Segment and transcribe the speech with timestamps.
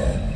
[0.00, 0.29] Okay.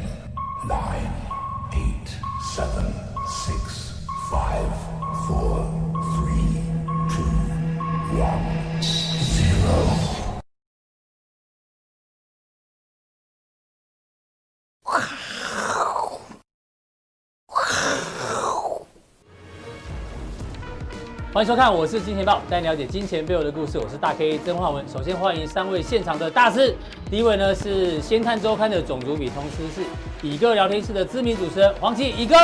[21.34, 23.76] 欢迎收看，我是金钱豹，带你了解金钱背后的故事。
[23.76, 24.84] 我是大 K 曾焕文。
[24.88, 26.72] 首先欢迎三位现场的大师，
[27.10, 29.82] 第一位呢是《先探周刊》的总主笔，同时是
[30.22, 32.36] 乙哥聊天室的知名主持人黄奇乙哥。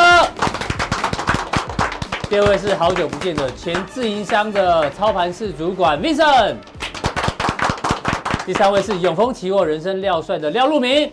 [2.28, 6.56] 第二位是好久不见的前自营商的操盘室主管 Vincent。
[8.44, 11.08] 第三位是永丰期货人生廖帅的廖路明。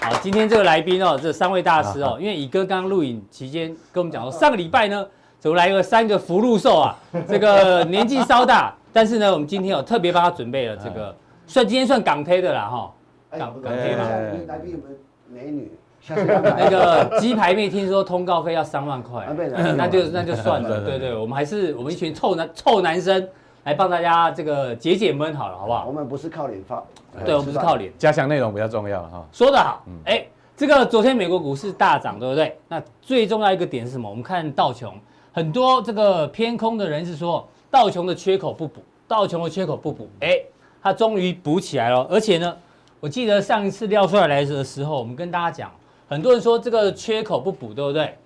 [0.00, 5.06] 好，今天这个来宾哦，这三位大师哦，因为乙哥刚刚录影期间跟我们讲说，上个礼拜呢。
[5.38, 6.98] 怎么来个三个福禄寿啊？
[7.28, 11.14] 这个年纪稍大，但是呢，我们今天有特别帮他准备了这个，
[11.46, 12.92] 算今天算港推的啦哈，
[13.30, 14.04] 港港推嘛。
[14.48, 14.96] 来宾有没有
[15.28, 15.70] 美女？
[16.08, 19.28] 那个鸡排妹听说通告费要三万块，
[19.76, 20.80] 那就那就算了。
[20.86, 23.28] 对对，我们还是我们一群臭男臭男生
[23.64, 25.84] 来帮大家这个解解闷好了，好不好？
[25.86, 26.82] 我们不是靠脸发，
[27.24, 29.22] 对，我们不是靠脸，加强内容比较重要哈。
[29.32, 30.24] 说得好，哎，
[30.56, 32.58] 这个昨天美国股市大涨，对不对？
[32.68, 34.08] 那最重要一个点是什么？
[34.08, 34.94] 我们看道琼。
[35.32, 40.40] 很多这个偏空的人是说道琼的缺口不补，道琼的缺口不补，哎，
[40.82, 42.06] 它终于补起来了。
[42.10, 42.56] 而且呢，
[42.98, 45.70] 我记得上一次廖帅来的时候，我们跟大家讲，
[46.08, 48.16] 很多人说这个缺口不补，对不对？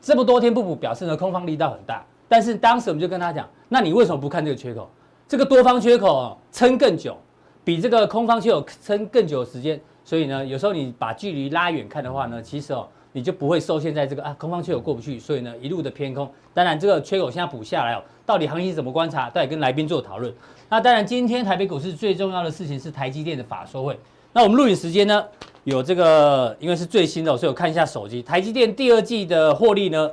[0.00, 2.04] 这么多天不补，表示呢空方力道很大。
[2.28, 4.88] 但是当时我们就跟他讲，那你为什么不看这个缺口？
[5.28, 7.16] 这个多方缺口撑更久，
[7.64, 9.80] 比这个空方缺口撑更久的时间。
[10.04, 12.86] 所以呢，有时候你把距离拉远看的话呢，其实哦。
[13.16, 16.30] 你就不会受限在这个啊空方缺口过不去，所以呢一路的偏空。
[16.52, 19.30] 当然这个缺口现在补下来哦，到底行情怎么观察？
[19.30, 20.30] 到底跟来宾做讨论。
[20.68, 23.98] 那当然今天台北股市最重要的事情是台积电的法说会。
[24.34, 25.24] 那我们录影时间呢
[25.64, 28.22] 有这个，因为是最新的，所以我看一下手机。
[28.22, 30.10] 台积电第二季的获利呢，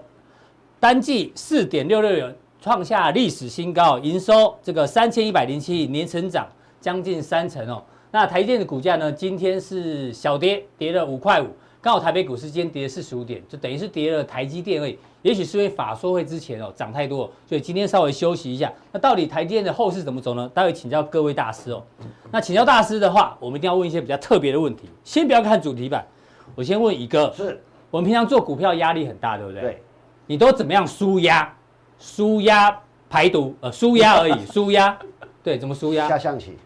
[0.79, 6.47] 单季四点六六元，创下历史新高，营收这个三千一百零七亿，年成长
[6.79, 7.83] 将近三成哦。
[8.11, 11.47] 那台积电的股价呢，今天是小跌，跌了五块五。
[11.83, 14.97] 刚好台北股市今天跌了四十五点，就等于是跌了台积电而已。
[15.21, 18.71] 也许是因为法说会之前哦涨太多，所以今天稍微休息一下。
[18.93, 20.49] 那到底台积电的后市怎么走呢？
[20.53, 21.83] 待会请教各位大师哦。
[22.31, 24.83] 那请教大师的话，我们一定要问一些比较特别的问题。
[25.03, 26.07] 先不要看主题板，
[26.55, 27.33] 我先问乙哥。
[27.35, 27.61] 是
[27.91, 29.61] 我们平常做股票压力很大，对不对？
[29.61, 29.83] 对。
[30.25, 31.53] 你都怎么样舒压？
[31.99, 32.79] 舒压
[33.09, 33.53] 排毒？
[33.59, 34.97] 呃，舒压而已，舒压。
[35.43, 36.07] 对，怎么舒压？
[36.07, 36.57] 下象棋。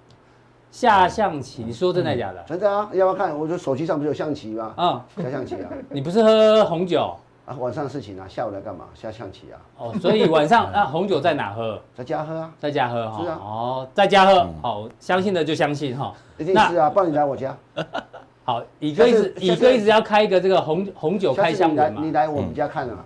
[0.71, 2.43] 下象棋，你说真的假的？
[2.43, 3.37] 真的啊，要不要看？
[3.37, 4.73] 我说手机上不是有象棋吗？
[4.75, 5.69] 啊，下象棋啊。
[5.89, 7.55] 你不是喝红酒啊？
[7.57, 8.85] 晚上的事情啊，下午来干嘛？
[8.93, 9.57] 下象棋啊。
[9.77, 11.81] 哦，所以晚上那红酒在哪喝？
[11.95, 13.23] 在家喝啊，在家喝哈。
[13.23, 13.39] 是啊。
[13.41, 14.47] 哦，在家喝。
[14.61, 16.13] 好，相信的就相信哈。
[16.37, 17.55] 一定是啊，不然你来我家。
[18.43, 22.01] 好，乙哥一直乙哥一直要开一个这个红红酒开箱文嘛。
[22.03, 23.03] 你来我们家看啊。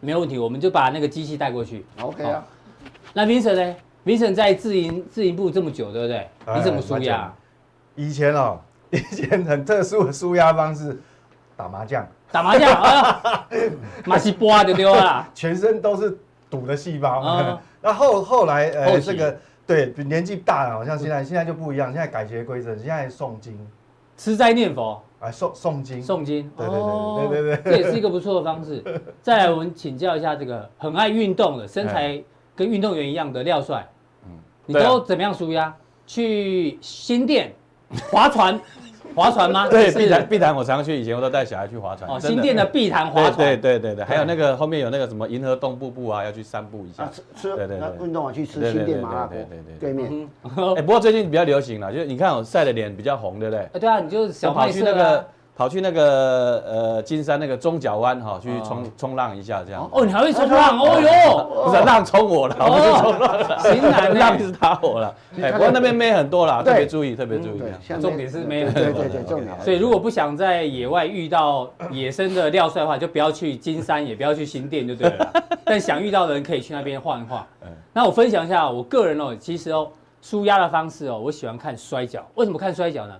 [0.00, 1.86] 没有问题，我们就把那个机器带过去。
[2.00, 2.44] OK 啊。
[3.14, 6.28] 那 Vincent 呢？Vincent 在自营自营部这么久，对不对？
[6.56, 7.32] 你怎么输压？
[7.94, 8.60] 以前哦，
[8.90, 11.00] 以前很特殊的输压方式，
[11.56, 12.06] 打麻将。
[12.32, 13.46] 打麻将 啊，
[14.04, 16.18] 马西波就丢了，全身都是
[16.50, 17.22] 赌的细胞。
[17.22, 23.56] 嗯、 那后后来呃，期这个对年纪大了，好像现在现在就不一样，现在改邪归正，现在诵经，
[24.16, 28.82] 吃斋念佛，哎诵诵经，诵经，对对对对对对，这也是一个不错的方式。
[29.22, 32.20] 再来，我们请教一下这个很爱运动的身材
[32.56, 33.93] 跟运动员一样的廖帅，嗯，
[34.66, 35.74] 你都怎么样纾压？
[36.06, 37.52] 去新店。
[38.10, 38.60] 划船，
[39.14, 39.68] 划船吗？
[39.68, 42.10] 对，碧潭碧潭，我常常去，以前我都带小孩去划船。
[42.10, 43.36] 哦，新店的碧潭划船。
[43.36, 47.08] 对对对对，还有那个后面有那个什么银河洞瀑布啊，要去散步一下。
[47.12, 49.36] 吃吃，对对对，运动完去吃新店麻辣锅。
[49.36, 50.28] 对对对，对面。
[50.76, 53.60] 哎，不过最近比较流行了，就是你看我晒的脸比较红，对不对？
[53.74, 55.24] 哎，对啊，你就小跑去那个。
[55.56, 59.88] 跑去那个呃金山那个中角湾哈，去冲冲浪一下这样。
[59.92, 60.78] 哦，你还会冲浪？
[60.78, 65.14] 哦哟，不是浪冲我了，不是冲浪，型男浪是他我了。
[65.40, 67.62] 哎，不过那边妹很多啦，特别注意，特别注意。
[68.00, 68.82] 重点是妹很多。
[68.82, 69.60] 对对对，重点。
[69.60, 75.32] 所以如果不想在野外遇到野生的廖帅的话，就不要去金山，也不要去新店，就对了。
[75.64, 77.46] 但想遇到的人可以去那边晃一晃。
[77.92, 79.88] 那我分享一下我个人哦，其实哦，
[80.20, 82.26] 舒压的方式哦，我喜欢看摔跤。
[82.34, 83.14] 为什么看摔跤呢？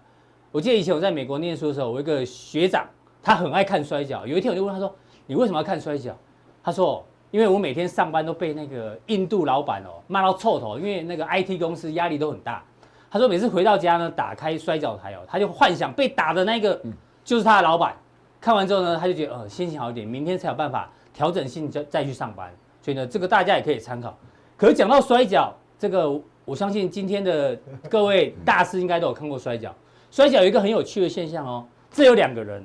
[0.54, 2.86] 我记得以前我在美国念书的时候，我一个学长，
[3.20, 4.24] 他很爱看摔跤。
[4.24, 4.94] 有一天我就问他说
[5.26, 6.16] ：“你为什么要看摔跤？”
[6.62, 12.62] 他说：“因为我每天上班都被那个印度老板哦骂到臭头，因为那个 IT 公司压力都很大。”
[13.10, 16.80] 他说：“每次回到家呢，打开摔角台哦，他就幻想被打的那个
[17.24, 17.92] 就是他的老板。
[18.40, 22.48] 看完之后呢，他就觉得呃心情好一点，明天才有办法调整心再再去上班。
[22.80, 24.16] 所以呢，这个大家也可以参考。
[24.56, 26.08] 可是讲到摔跤，这个
[26.44, 27.58] 我相信今天的
[27.90, 29.74] 各位大师应该都有看过摔角。”
[30.14, 32.64] 摔角有一个很有趣的现象哦，这有两个人，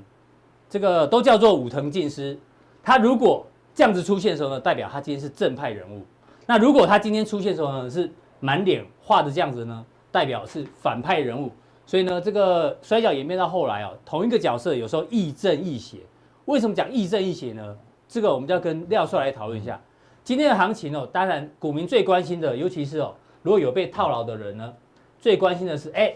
[0.70, 2.38] 这个都叫做武藤进司。
[2.84, 3.44] 他如果
[3.74, 6.02] 这样子出现的时候呢，代表他今天是正派人物；
[6.46, 8.08] 那如果他今天出现的时候呢，是
[8.40, 11.52] 满脸画的这样子呢，代表是反派人物。
[11.88, 15.98] 所以呢，这个摔角演变到后来哦，同一个角色有时候亦正亦邪。
[16.46, 17.76] 为什么讲亦正亦邪呢？
[18.08, 19.82] 这个我们就要跟廖帅来讨论一下。
[20.24, 24.72] 今天的行情哦，当然股民最关心的，尤其是哦，如果有被套牢的人呢，
[25.20, 26.14] 最关心的是，哎，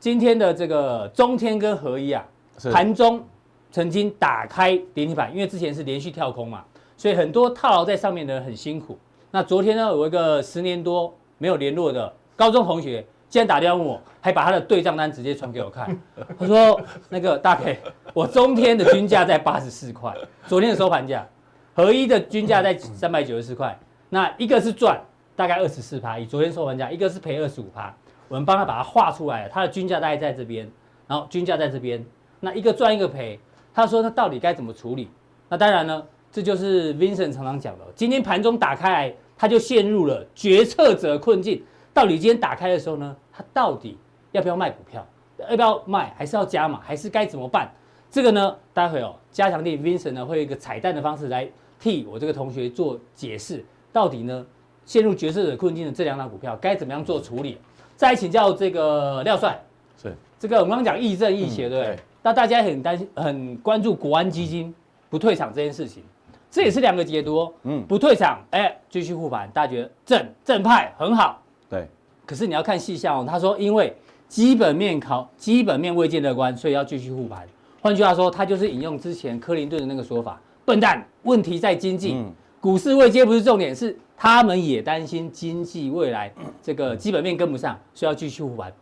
[0.00, 2.26] 今天的这个中天跟合一啊，
[2.72, 3.22] 盘中
[3.70, 6.64] 曾经打开跌停板，因为之前是连续跳空嘛，
[6.96, 8.98] 所以很多套牢在上面的人很辛苦。
[9.30, 15.94] 那昨天呢，有一个十年多没有联络的高中同学，竟然打电话问我，还把他的对账单直接传给我看。
[16.38, 16.80] 他说
[17.10, 17.78] ：“那个大 K，
[18.14, 20.14] 我中天的均价在八十四块，
[20.46, 21.28] 昨天的收盘价，
[21.74, 24.98] 合一的均价在三百九十四块，那一个是赚
[25.36, 27.94] 大概二十四趴，以昨天收盘价，一个是赔二十五趴。
[28.30, 30.70] 我们帮他把它画出来了，他的均价大概在这边，
[31.08, 32.02] 然后均价在这边，
[32.38, 33.36] 那一个赚一个赔。
[33.74, 35.10] 他说那到底该怎么处理？
[35.48, 41.60] 那当然呢，这就是 Vincent 常常讲的，今天盘中打开来，他就陷入了决策者困境。”
[41.92, 43.98] 到底今天打开的时候呢，他到底
[44.30, 45.04] 要不要卖股票？
[45.48, 46.14] 要不要卖？
[46.16, 46.78] 还是要加码？
[46.80, 47.68] 还是该怎么办？
[48.12, 51.50] 这个呢，待会哦，加强錠 Vincent 呢会有一个彩蛋的方式来
[51.80, 53.64] 替我这个同学做解释。
[53.92, 54.46] 到底呢，
[54.84, 57.58] 陷入决策者困境的这两档股票该怎么样做处理？
[58.00, 59.62] 再来请教这个廖帅，
[60.02, 61.98] 是这个我们刚刚讲亦正亦邪，对不对？
[62.22, 64.74] 那大家很担心、很关注国安基金
[65.10, 66.02] 不退场这件事情，
[66.50, 67.40] 这也是两个解读。
[67.40, 71.42] 哦嗯，不退场，哎，继续护盘，大家觉得正正派很好。
[71.68, 71.86] 对，
[72.24, 73.26] 可是你要看细项哦。
[73.28, 73.94] 他说，因为
[74.28, 77.46] 基本面考基本面未见乐观，所以要继续护盘。
[77.82, 88.72] 换句话说，他就是引用之前克林顿的那个说法：笨蛋，问题在经济，嗯、股市未接不是重点，是他们也担心经济未来 这个基本面跟不上，所以要继续护盘。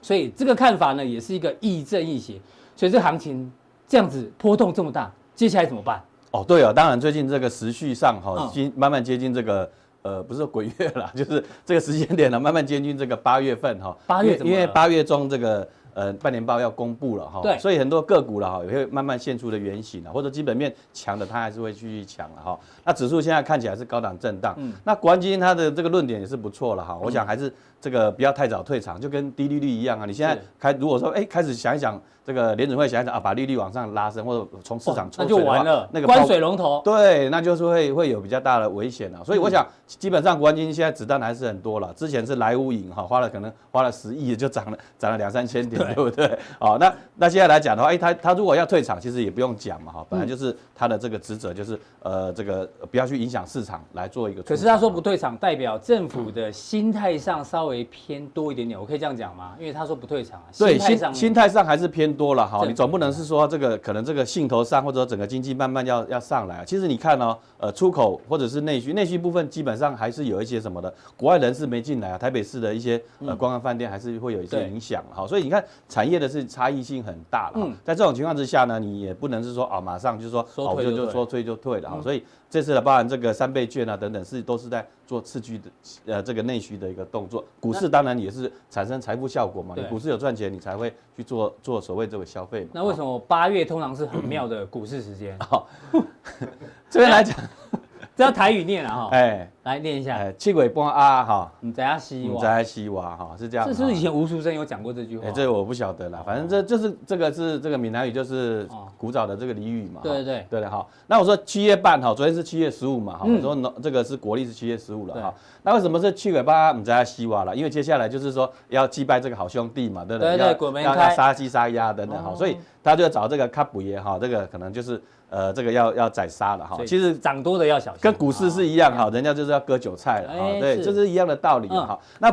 [0.00, 2.40] 所以这个看法呢，也是一个亦正亦邪。
[2.74, 3.50] 所以这行情
[3.86, 6.02] 这样子波动这么大，接下来怎么办？
[6.30, 9.70] 哦，对哦，当然最近这个时序上哈，已经慢慢接近这个。
[10.02, 13.96] 呃，不是说鬼月了， 就是这个时间点了，慢慢接近这个八月份哈。
[14.06, 22.58] 八月，因为八月中这个呃半年报要公布了哈，对，所以很多个股了哈也会慢慢现出的原型了，或者基本面强的它还是会继续强了哈。
[22.84, 27.50] 那指数现在看起来是高档震荡，嗯，那国安基金它的这个论点也是不错了哈，我想还是
[27.86, 32.02] 这个不要太早退场，就跟低利率一样啊，你现在开如果说哎开始想一想。
[32.26, 35.88] 这个联准会想一想啊，把利率往上拉升，或者从市场抽水那就完了。
[35.92, 39.24] 那个关水龙头，对，那就是会会有比较大的危险了。
[39.24, 41.94] 所以我想，基本上国安基金现在子弹还是很多了。
[41.94, 46.38] 之前是莱坞银哈，花了可能花了十亿，就涨了涨了两三千点，对，对不对？
[46.58, 54.42] 哦，那那现在来讲的话，哎，他他如果要退场，其实也不用讲嘛哈，本来就是他的这个职责就是呃这个不要去影响市场来做一个。
[54.42, 59.54] 可是他说不退场，代表政府的心态上稍微偏多一点点，我可以这样讲吗？
[59.60, 62.96] 因为他说不退场啊，对，心心态上还是偏多了哈，你总不。
[62.96, 66.64] 能是说这个可能这个兴头上，或者说整个经济慢慢要要上来啊。
[66.64, 72.16] 其实你看哦，呃，出口或者是内需，内需部分基本上还是有一些什么的，国外人士没进来啊。
[72.16, 75.26] 台北市的一些呃观光饭店还是会有一些影响哈。
[75.26, 77.70] 所以你看产业的是差异性很大了。
[77.84, 82.00] 在这种情况之下呢，你也不能是说啊，马上就是说哦，就就说退就退了哈。
[82.02, 85.70] 所以这次的包含这个三倍券啊等等，是都是在做刺激的
[86.06, 87.44] 呃这个内需的一个动作。
[87.60, 89.74] 股市当然也是产生财富效果嘛。
[89.76, 92.70] 你股市有赚钱，你才会去做做所谓这个消费嘛。
[92.72, 95.36] 那为什么八月通常是很妙的股市时间？
[95.40, 95.68] 好，
[96.88, 97.36] 这边来讲，
[98.16, 99.08] 这要台语念了哈。
[99.12, 100.30] 哎，来念一下。
[100.38, 103.66] 七尾波啊哈，你在阿西，你在西娃哈，是这样。
[103.66, 105.26] 这是不是以前吴淑珍有讲过这句话？
[105.26, 106.22] 哎，这我不晓得了。
[106.24, 110.00] 反正这就是这个是这个闽南语，就是古早的这个俚语嘛。
[110.04, 110.86] 对对对，对的哈。
[111.08, 113.26] 那我说七月半哈，昨天是七月十五嘛哈。
[113.28, 115.34] 我说这个是国历是七月十五了哈。
[115.64, 116.70] 那为什么是七尾八？
[116.70, 117.56] 你在阿西娃了？
[117.56, 120.36] 因为接下来就是说要祭拜这个好兄弟嘛，对不对？
[120.38, 122.56] 对，要要杀鸡杀鸭等等哈，所以。
[122.86, 126.78] 他就要找这个卡补爷哈，这个可能就是呃，这个要要宰杀了哈。
[126.86, 130.60] 其实涨多的要小心，跟股市是一样哈，人家就是要割韭菜了啊。
[130.60, 131.98] 对，这是一样的道理哈。
[132.18, 132.30] 那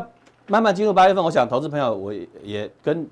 [0.48, 2.14] 慢慢进入八月份，我想投资朋友我
[2.44, 3.08] 也跟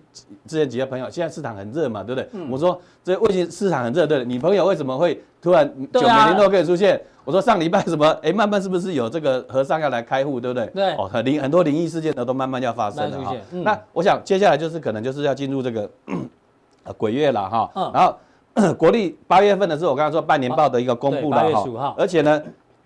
[0.46, 2.30] 之前几个朋友，现在市场很热嘛，对不对？
[2.50, 4.06] 我说这为什么市场很热？
[4.06, 7.02] 对，你朋友为什么会突然九美零都可以出现？
[7.24, 8.06] 我说上礼拜什么？
[8.22, 10.68] 哎，慢慢是不是有这个和尚要来开户，对不对？
[10.68, 10.96] 对。
[10.96, 13.36] 哦，很灵很多灵异事件呢，都慢慢要发生了哈。
[13.52, 15.90] 那我想接下来就是可能就是要进入这个。
[16.84, 22.42] 呃，鬼月了哈，然后 国历八月份的时候，我刚刚说半年报的一个公布了哈，而且呢，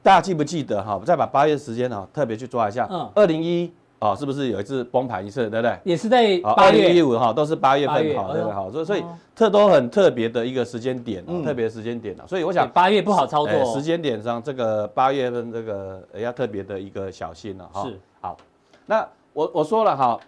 [0.05, 0.95] 大家记不记得哈？
[0.95, 5.75] 我再把八月时间哈特别去抓一下，嗯，二零一啊，是不是有一次崩盘一次，对不对？
[5.83, 8.53] 也是在八月一五哈，都是八月份哈，对不对？
[8.53, 9.03] 哈，所以所以
[9.35, 17.83] 特都很特别的一个时间点，特别时间点，所以我想八月不好操作，时间点上这个八月份这个要特别的一个小心了哈。
[17.83, 18.37] 是，好，
[18.85, 20.19] 那我我说了哈。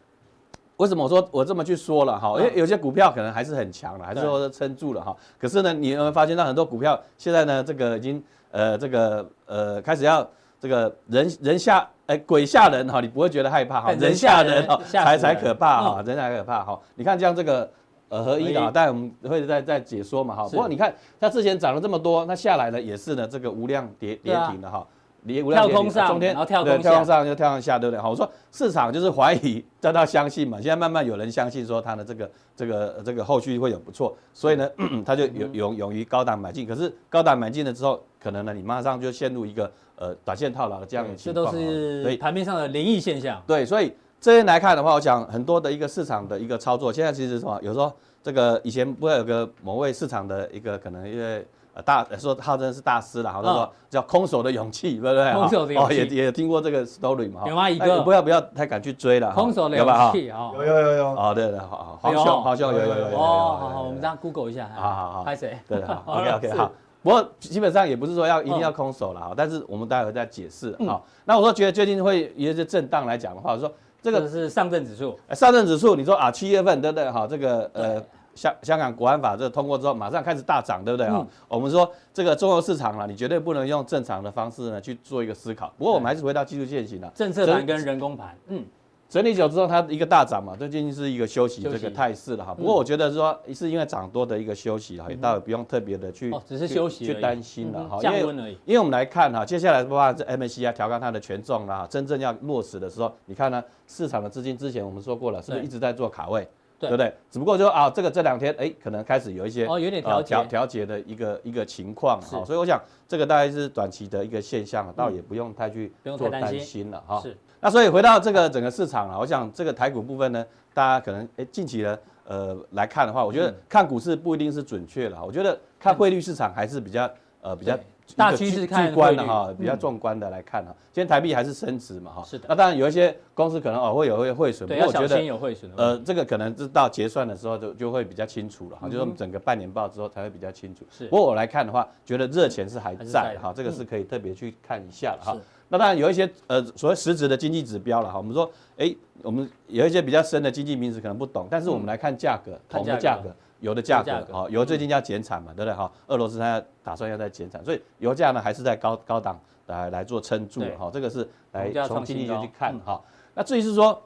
[0.78, 2.34] 为什么我说我这么去说了哈？
[2.38, 5.16] 因为有些股票可能还是很强了，还是说撑住了哈。
[5.40, 8.24] 可是呢，你有没有发现到很多股票现在呢，这个已经
[8.58, 10.28] 呃这个呃开始要
[10.60, 13.92] 这个人人吓哎鬼吓人哈，你不会觉得害怕哈？
[13.92, 16.80] 人吓人哈才才可怕哈，人才可怕哈。
[16.96, 17.70] 你看像这个
[18.10, 20.44] 呃合一的，待会我们会再再解说嘛哈。
[20.50, 24.84] 不过你看它之前涨了这么多，那下来呢也是呢这个无量跌跌停的哈。
[25.28, 28.02] 跳空上，中天然后跳空跳空上就跳空下，对不对？
[28.02, 30.58] 好，我说市场就是怀疑，再到相信嘛。
[30.62, 34.70] 现在慢慢有人相信说它的这个这个这个后续会有不错，所以呢，
[35.06, 36.66] 他就勇勇勇于高档买进。
[36.66, 41.46] 可是高档买进了之后，可能呢你马上就陷入一个呃短线套牢的这样的情况。
[41.46, 43.42] 这都是所以盘面上的灵异现象。
[43.46, 47.60] 对，所以这边来看的话，我想很多的一个市场的一个操作，现在其实什么？
[47.62, 47.92] 有时候
[48.24, 51.46] 这个以前不会有个某位市场的一个可能因为。
[51.86, 55.34] 大说号称是大师了，好多说叫空手的勇气，对不对？
[55.34, 57.42] 空手的勇气，也也听过这个 story 嘛？
[57.46, 57.70] 有吗？
[57.70, 59.32] 一个不要不要太敢去追了。
[59.34, 61.08] 空手的勇气啊，有有有有。
[61.10, 63.18] 哦，对对，好，好兄，好兄，有有有有。
[63.18, 64.70] 哦，好好，我们这样 Google 一下。
[64.76, 65.58] 好好好，拍谁？
[65.68, 66.72] 对好，OK OK 好。
[67.04, 71.02] 不过基本上也不是说要一定要空手了哈，但是我们待会再解释哈。
[71.26, 77.10] 那我说觉得最近会有一些震荡来讲的话，我说这个是上证指数，上证指数，你说啊七月份对不对？
[77.12, 78.04] 哈，这个呃。
[78.38, 81.16] 香香港国安法这通过之后，马上开始大涨，对不对啊？
[81.18, 85.74] 嗯、我们说这个中国市场了，你绝对不能用正常的方式呢去做一个思考。
[85.78, 88.64] 不过我们还是回到技术线型了，政策盘跟人工盘，嗯，
[89.10, 92.54] 整理久之后它一个大涨嘛，最近是一个休息这个态势了哈。
[92.54, 97.98] 不过我觉得说是因为涨多的一个休息哈，也倒也不用特别的去，只是休息去担心了哈。
[98.02, 98.58] 降温而已。
[98.66, 106.48] 因为我们来看哈，接下来的话这 MSCI 调高它的权重啦，真正要落实的时候，你看呢，市场的资金之前我们说过了，是不是一直在做卡位？
[106.80, 107.14] 对不对？
[107.32, 117.20] 只不过就啊，这个这两天哎，可能开始有一些哦，有点调调调节的一个一个情况哈，所以我想这个大概是短期的一个现象，倒也不用太去做担心了哈。
[117.22, 117.36] 是。
[117.60, 127.10] 那所以回到这个整个市场了，我想这个台股部分呢，大家可能哎近期呢呃来看的话，我觉得看股市不一定是准确了，我觉得看汇率市场还是比较
[127.42, 127.78] 呃比较。
[128.16, 132.24] 大趋势看观的哈，比较纵观的来看哈，今天台币还是升值嘛哈。
[132.24, 132.46] 是的。
[132.48, 135.70] 那当然有一些公司可能哦会有会汇损，对，要小心有汇损。
[135.76, 140.86] 呃，这个可能是到结算的时候就就会比较清楚了哈，就是我们整个半年报之后才会比较清楚。
[140.90, 141.08] 是。
[141.08, 145.38] 不过我来看的话，觉得热钱是还在哈，这个是可以特别去看一下哈。
[145.70, 153.36] 那当然有一些呃所谓实质的经济指标了哈，我们说哎，我们有一些比较深的经济名词可能不懂，但是我们来看价格，铜的价格。
[153.60, 155.74] 油的价格，哈，油最近要减产嘛，对不对？
[155.74, 163.02] 哈，俄罗斯它要打算要再减产，所以油价呢还是在高高档来来做撑住，哈，这个是来从经济学去看，哈。
[163.34, 164.02] 那至于是说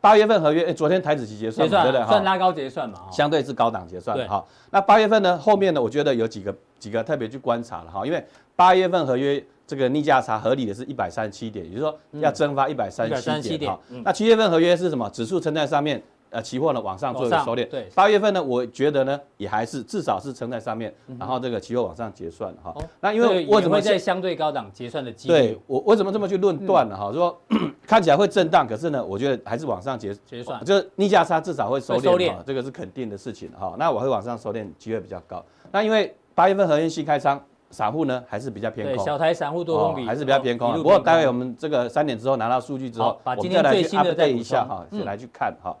[0.00, 2.06] 八月份合约，哎，昨天台子期结算，对不对？
[2.06, 4.44] 算拉高结算嘛，相对是高档结算，哈。
[4.70, 13.80] 那八月份呢，后面呢，我觉得有几个几个特别去观察了，哈，因为八月份合约这个逆价差合理的是一百三十七点，也就是说要蒸发一百三十七点，哈。
[14.04, 15.08] 那七月份合约是什么？
[15.10, 16.02] 指数撑在上面。
[16.36, 22.74] 呃，期货呢往上做一个收敛，对，八月份呢，我觉得呢也还是至少是撑在上面，然后这个期货往上结算哈。
[23.00, 25.34] 那因为为什么在相对高档结算的机会？
[25.34, 26.94] 对我为什么这么去论断呢？
[26.94, 27.34] 哈，说
[27.88, 33.74] 看起来会震荡，可是呢，我觉得还是往上结结算，就是逆价差至少会收敛，这个是肯定的事情哈。
[33.78, 35.42] 那我会往上收敛机会比较高。
[35.72, 40.74] 那因为八月份合约新开仓，散户呢还是比较偏空，小台散户多空比还是比较偏空。
[40.74, 45.74] 不过待会我们这个三点之后拿到数据之后，把今天最新的再一下哈，来去看哈。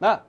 [0.00, 0.20] 好，那。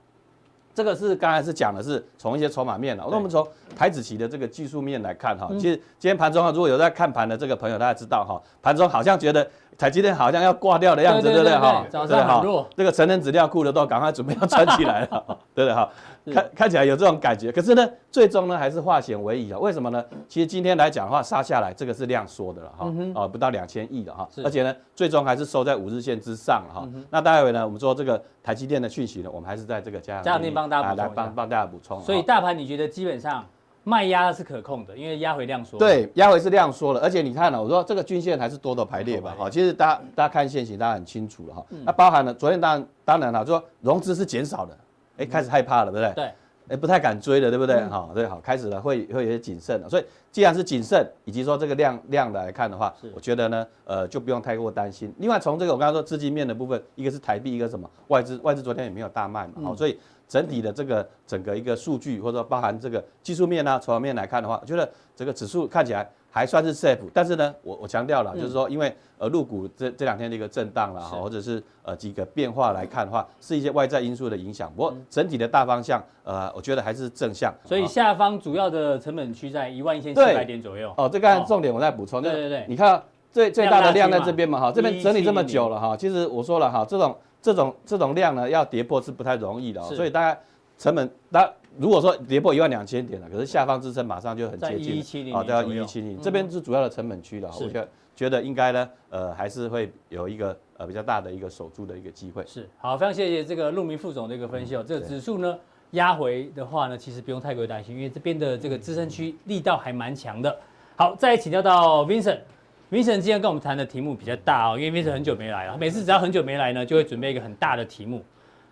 [0.76, 11.84] 这个是刚才是讲的是从一些筹码面了，那我们从台子期的这个技术面来看哈，其实今天盘中啊，如果有在看盘的这个朋友，大家知道哈，盘中好像觉得台积电好像要挂掉的样子，对不对哈？
[11.90, 15.88] 早上很弱，这个成人纸尿裤的都赶快准备要穿起来了， 对不对哈？
[16.32, 19.58] 看看起来有这种感觉，可是呢，最终呢还是化险为夷啊。
[19.58, 20.04] 为什么呢？
[20.28, 26.88] 其实今天来讲的话，杀下来这个是量缩的了哈，哦不到两千亿了哈，而且呢，最终还是收在五日线之上哈。
[27.10, 32.00] 那待会呢，我们说这个台积电的讯息呢，我们还是在这个加强錠帮大家来帮帮大家补充。
[32.00, 33.44] 所以大盘你觉得基本上
[33.88, 35.78] 卖压是可控的，因为压回量缩。
[35.78, 39.48] 对，压回是量缩了，而且你看了，我说这个均线还是多头排列吧哈。
[39.48, 41.64] 其实大家大家看线型，大家很清楚了哈。
[41.84, 44.76] 那包含了昨天当然当然了，就说融资是减少的。
[45.18, 46.14] 哎，开始害怕了，对不对？
[46.14, 46.32] 对，
[46.70, 47.80] 哎，不太敢追了，对不对？
[47.84, 49.88] 好，对，好，开始了，会会有些谨慎了。
[49.88, 55.14] 所以，既然是谨慎，以及说这个量量来看的话，我觉得呢，呃，就不用太过担心。
[55.18, 59.96] 另外，从这个我刚刚说资金面的部分，一个是台币，一个什么外资，外资昨天也没有大卖嘛，好，所以
[60.28, 66.08] 整体的这个整个一个数据，或者包含这个技术面啊、筹码面来看的话，我觉得这个指数看起来。
[66.28, 74.70] 还算是 safe，但是呢，我我强调了，就是说，因为呃，入股这这两天的一个震荡了哈，或者是呃几个变化来看的话，是一些外在因素的影响。
[74.76, 77.50] 不过整体的大方向，呃，我觉得还是正向。
[77.64, 80.92] 所以下方主要的成本区在一万一千七百点左右。
[80.98, 82.20] 哦，这个重点我再补充。
[82.20, 83.02] 对对对，你看
[83.32, 87.16] 最最大的量在这边嘛哈，这边整理这么久了哈，其实我说了哈，这种。
[87.46, 89.84] 这种这种量呢，要跌破是不太容易的哦。
[89.94, 90.36] 所以大概
[90.76, 91.48] 成本，那
[91.78, 97.48] 如果说跌破一万两千点了，可是下方支撑马上就很接近，啊，都要一一七零，这边是主要的成本区了。
[97.60, 102.44] 我觉得觉得应该呢，呃，还是会有一个呃比较大的一个守住的一个机会。
[102.48, 104.84] 是，好，非常谢谢这个陆明副总的一个分析哦。
[104.84, 105.56] 这个指数呢
[105.92, 110.58] 压回的话呢，其实不用太过担心，因为这边的这个支撑区力道还蛮强的。
[110.96, 112.40] 好，再请教到 Vincent。
[112.88, 118.24] Vincent 今天跟我们谈的题目比较大哦，因为 Vincent 很久没来了，每次只要很久没来呢，就会准备一个很大的题目。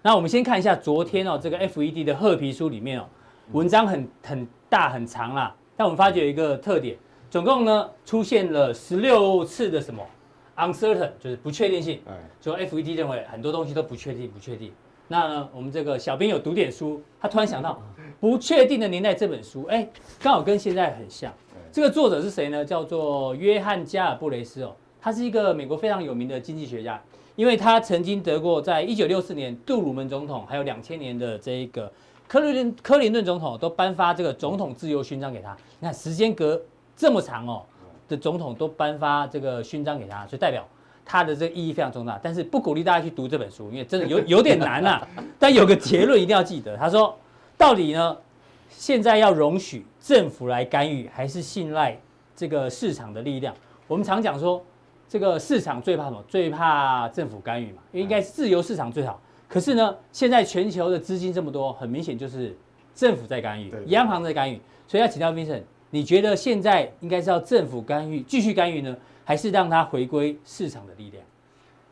[0.02, 3.06] 那我们先看一下昨天哦，这个 FED 的褐皮书里面哦，
[3.50, 6.96] 文章很很大很长啦，但我们发觉有一个特点，
[7.28, 10.00] 总共呢出现了十六次的什么
[10.58, 12.00] uncertain，就是不确定性。
[12.40, 14.70] 就 FED 认为很多东西都不确定，不确定。
[15.08, 17.82] 那呢，我们这个小编有读点书，他突然想到
[18.20, 19.88] 《不确定的年代》这本书，哎，
[20.22, 21.32] 刚好跟现在很像。
[21.74, 22.64] 这个作者是谁呢？
[22.64, 27.02] 叫做约翰加尔布雷斯哦，他是一个美国非常有名的经济学家，
[27.34, 31.90] 因为他曾经得过在一九六四年杜鲁门总统，还有两千年的这一个
[32.28, 35.50] 克林顿克林顿总统都颁发这个总统自由勋章给他。
[35.80, 36.62] 你看时间隔
[36.96, 37.64] 这么长哦，
[38.08, 40.64] 的总统都颁发这个勋章给他，所以代表
[41.04, 42.20] 他的这个意义非常重大。
[42.22, 45.04] 但是不鼓励大家去读这本书，因为真的有有点难啊。
[45.40, 47.18] 但有个结论一定要记得，他说
[47.58, 48.16] 到底呢？
[48.76, 51.98] 现在要容许政府来干预，还是信赖
[52.36, 53.54] 这个市场的力量？
[53.86, 54.62] 我们常讲说，
[55.08, 56.22] 这个市场最怕什么？
[56.28, 59.18] 最怕政府干预嘛，因为应该是自由市场最好。
[59.48, 62.54] 可是呢，现在全球的资金这么多，很明显就是
[62.94, 64.60] 政府在干预，央行在干预。
[64.86, 68.94] 所以要请教 Vincent，你觉得现在应该是要政府干预，继续干预呢，
[69.24, 71.24] 还是让它回归市场的力量？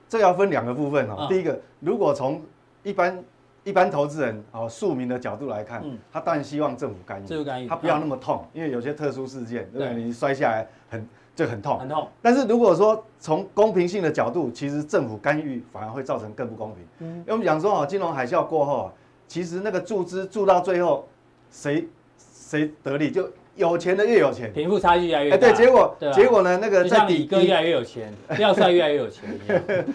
[0.06, 1.26] 这要分两个部分哈。
[1.30, 2.42] 第一个，如果从
[2.82, 3.24] 一般
[3.64, 9.94] 一般投资人哦，庶民的角度来看，他当然希望政府干预，政府干预，他不要那么痛，因为有些特殊事件，对不对？
[9.94, 12.08] 你摔下来很就很痛，很痛。
[12.20, 16.84] 但是如果说从公平性的角度，其实政府干预反而会造成更不公平。
[17.00, 18.90] 嗯，因为我们讲说哦，金融海啸过后，
[19.28, 21.06] 其实那个注资注到最后，
[21.50, 21.88] 谁
[22.18, 23.30] 谁得利就。
[23.54, 25.36] 有钱的越有钱，贫富差距越来越大。
[25.36, 26.58] 哎，对，结果结果呢？
[26.60, 29.28] 那个在底哥越来越有钱，廖帅越来越有钱。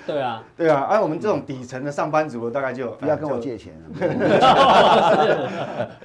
[0.06, 3.74] 对啊， 对啊，而我们这种底层的上班族，大概就不要跟我借钱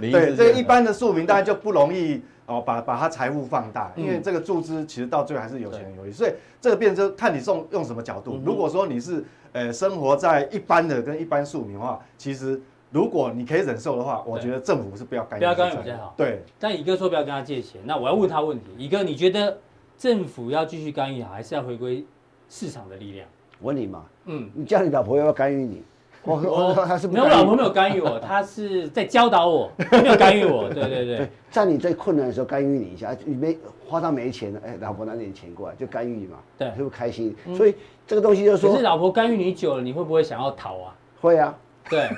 [0.01, 6.11] 对，这一般的庶民，大概就不容易哦，把把他财富放大，因为这个注资其实到最后还是有钱人有利。
[6.11, 8.41] 所以这个变成看你用用什么角度。
[8.45, 9.23] 如果说你是
[9.53, 12.59] 呃生活在一般的跟一般庶民的话，其实。
[12.93, 16.15] 如果你可以忍受的话，我觉得政府是不要干预，不要干预比较好。
[16.17, 18.67] 对，但乙哥说不要跟他借钱，那我要问他问题。
[18.77, 19.59] 乙哥，你觉得
[19.97, 22.05] 政府要继续干预好，还是要回归
[22.49, 23.27] 市场的力量？
[23.63, 25.83] 问你嘛，嗯，你叫你老婆要不要干预你？
[26.25, 30.69] 我我他是没有，老婆没有干预我，他是在教导我，没有干预我。
[30.69, 37.35] 对对对， 在你最困难的时候干预你一下，你没花到没钱了，哎，老婆拿点钱过来就干预嘛，对，是不是开心？
[37.57, 37.75] 所以
[38.07, 40.95] 这个东西就是说，可是老婆干预你久了，你会不会想要逃啊？
[41.21, 41.57] 会啊。
[41.89, 42.11] 对，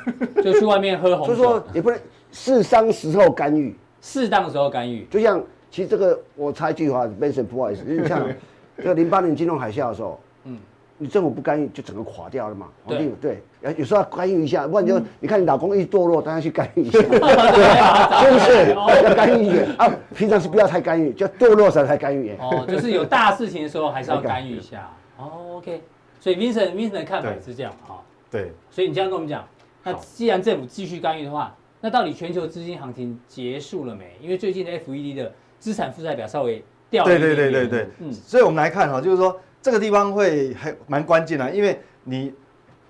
[0.43, 1.35] 就去外面喝红酒。
[1.35, 1.99] 就是说也不能
[2.33, 5.05] 适当时候干预，适当时候干预。
[5.11, 8.27] 就像其实这个我插一句话，Benson 不好意思，就像
[8.79, 10.59] 这个零八年金融海啸的时候，嗯，
[10.99, 12.69] 你政府不干预就整个垮掉了嘛。
[12.87, 13.43] 对对，
[13.77, 18.71] 有时候要干预一下，不然就你看你老公一堕落，当然去干预一下， 对啊，是不是？
[19.05, 22.37] 要干预一点啊，平常是不要太干预，就堕落时才干预。
[22.41, 24.89] 哦，就是有大事情的时候还是要干预一下。
[25.19, 25.81] 哦，OK，
[26.21, 28.01] 所以 Vincent Vincent 的看法是这样哈。
[28.31, 29.45] 对，所以你这样跟我们讲。
[29.85, 34.17] 那既然政府继续干预的话，那到底全球资金行情结束了没？
[34.21, 37.37] 因为最近的 FED 的资产负债表稍微掉了一点点。
[37.37, 42.33] 对对对对对，嗯，所以我们来看哈，就是说这个地方会还蛮关键的，因为你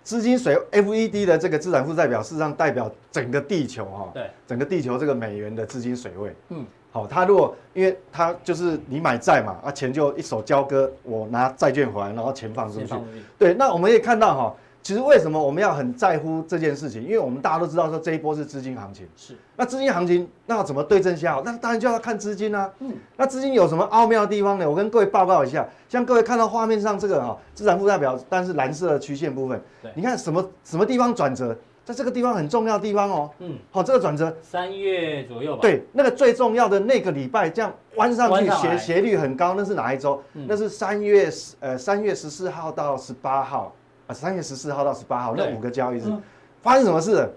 [0.05, 12.95] 资金水 FED 的这个资产负债表，事实上代表整个地球哈，对，整个地球这个美元的资金水位，嗯，好，它如果因为它就是你买债嘛，啊，钱就一手交割，我拿债券回来，然后钱放出去，
[13.37, 14.57] 对，那我们也看到哈。
[14.85, 17.03] 其实为什么我们要很在乎这件事情？
[17.03, 19.35] 因为我们大家都知道说这一波是资金行情，是。
[19.57, 21.43] 那资金行情那要怎么对症下药？
[21.43, 22.71] 那当然就要看资金啊。
[22.81, 22.95] 嗯。
[23.17, 24.69] 那资金有什么奥妙的地方呢？
[24.69, 33.31] 我跟各位报告一下，像各位看到画面上这个哈资产负债表，但是蓝色的曲线部分，对，你看什么什么地方转折，在这个地方很重要的地方哦。
[33.39, 33.57] 嗯。
[33.71, 35.63] 好，这个转折三月左右吧。
[35.63, 40.23] 对，那个最重要的那个礼拜这样弯上去斜斜率很高，那是哪一周？
[40.47, 43.75] 那是三月十呃三月十四号到十八号。
[44.07, 46.23] 啊，三月十四号到十八号那五个交易日，嗯、
[46.63, 47.29] 发生什么事？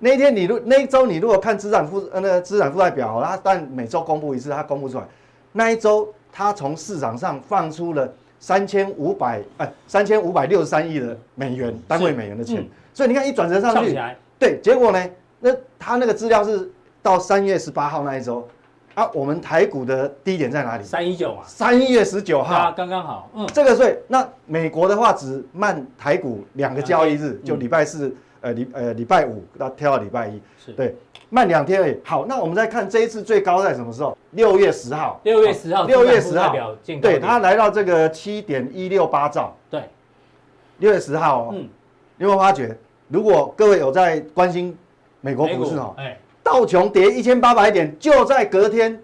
[0.00, 5.04] 那一天你如那一周你如果看资产负呃那个资产负债表，它但每周公布一次，它公布出来，
[5.52, 13.98] 那一周它从市场上放出了三千五百哎三千五百六十三亿的美元单位美元的钱，嗯、所以你看一转折上去，
[14.38, 18.46] 对，结果呢，那他那个资料是到三月十八号那一周，
[18.94, 20.84] 啊，我们台股的低点在哪里？
[20.84, 23.28] 三一九嘛，三一月十九号，刚刚好。
[23.34, 30.94] 嗯，这个所以那美国的话只慢台股两个交易日，就礼拜四，呃礼呃礼拜五到跳到礼拜一，是对，
[31.28, 32.00] 慢两天而已。
[32.04, 34.16] 好，那我们再看这一次最高在什么时候？
[34.30, 35.20] 六月十号。
[35.24, 35.86] 六月十号。
[35.86, 36.54] 六月十号。
[37.02, 39.56] 对，它来到这个七点一六八兆。
[39.68, 39.82] 对。
[40.78, 41.68] 六月十号，嗯，
[42.18, 42.76] 有没有发觉？
[43.08, 44.76] 如果各位有在关心
[45.20, 46.16] 美国股市哦，哎。
[46.44, 49.00] 道琼跌一千八百点，就在隔天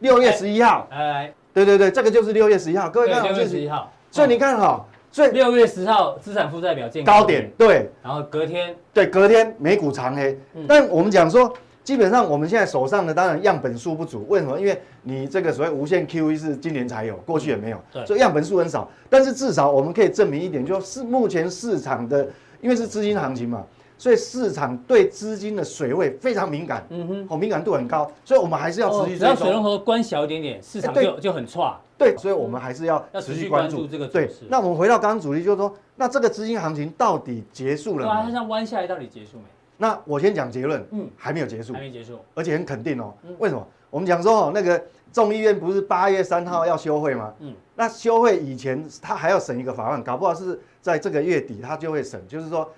[0.00, 0.86] 六月十一号。
[0.90, 2.88] 哎，对对对，这个就是六月十一号。
[2.90, 3.90] 各位看，六月十一号。
[4.10, 7.90] 所以你看哈，所以六月十号资产负债表见高点，对。
[8.02, 10.38] 然后隔天，对，隔天美股长黑。
[10.68, 11.50] 但我们讲说，
[11.82, 14.60] 基本上我们现在手上的当然样本数不足，为什么？
[14.60, 18.90] 因为你这个所谓无限 QE 是今年才有，过去也没有，所以样本数很少。
[19.08, 22.28] 但是至少我们可以证明一点，就是目前市场的，
[22.60, 23.64] 因为是资金行情嘛。
[24.02, 29.18] 所以市场对资金的水位非常敏感，嗯哼，好敏感度很高，所以我们还是要持续追踪。
[29.18, 31.78] 只要水龙头关小一点点，市场就就很差。
[31.96, 34.08] 对，所以我们还是要持续关注这个。
[34.08, 38.24] 对，那我们回到刚刚主题，就是说，那这个资金行情到底结束了吗？
[38.24, 39.44] 它像弯下来，到底结束没？
[39.76, 43.14] 那我先讲结论，嗯，还没有结束，还没结束，而且很肯定哦。
[43.38, 43.64] 为什么？
[43.88, 47.32] 我们讲说哦，那个众议院不是八月三号要休会吗？
[47.38, 52.68] 嗯，那休会以前他还要审一个法案，搞不好是在这个月底他就会审，就是说。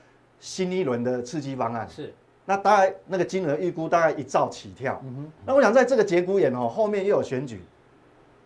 [0.45, 2.13] 新一轮的刺激方案是，
[2.45, 5.01] 那大概那个金额预估大概一兆起跳。
[5.03, 7.63] 嗯哼，那我想在这个节骨眼哦，后面又有选举，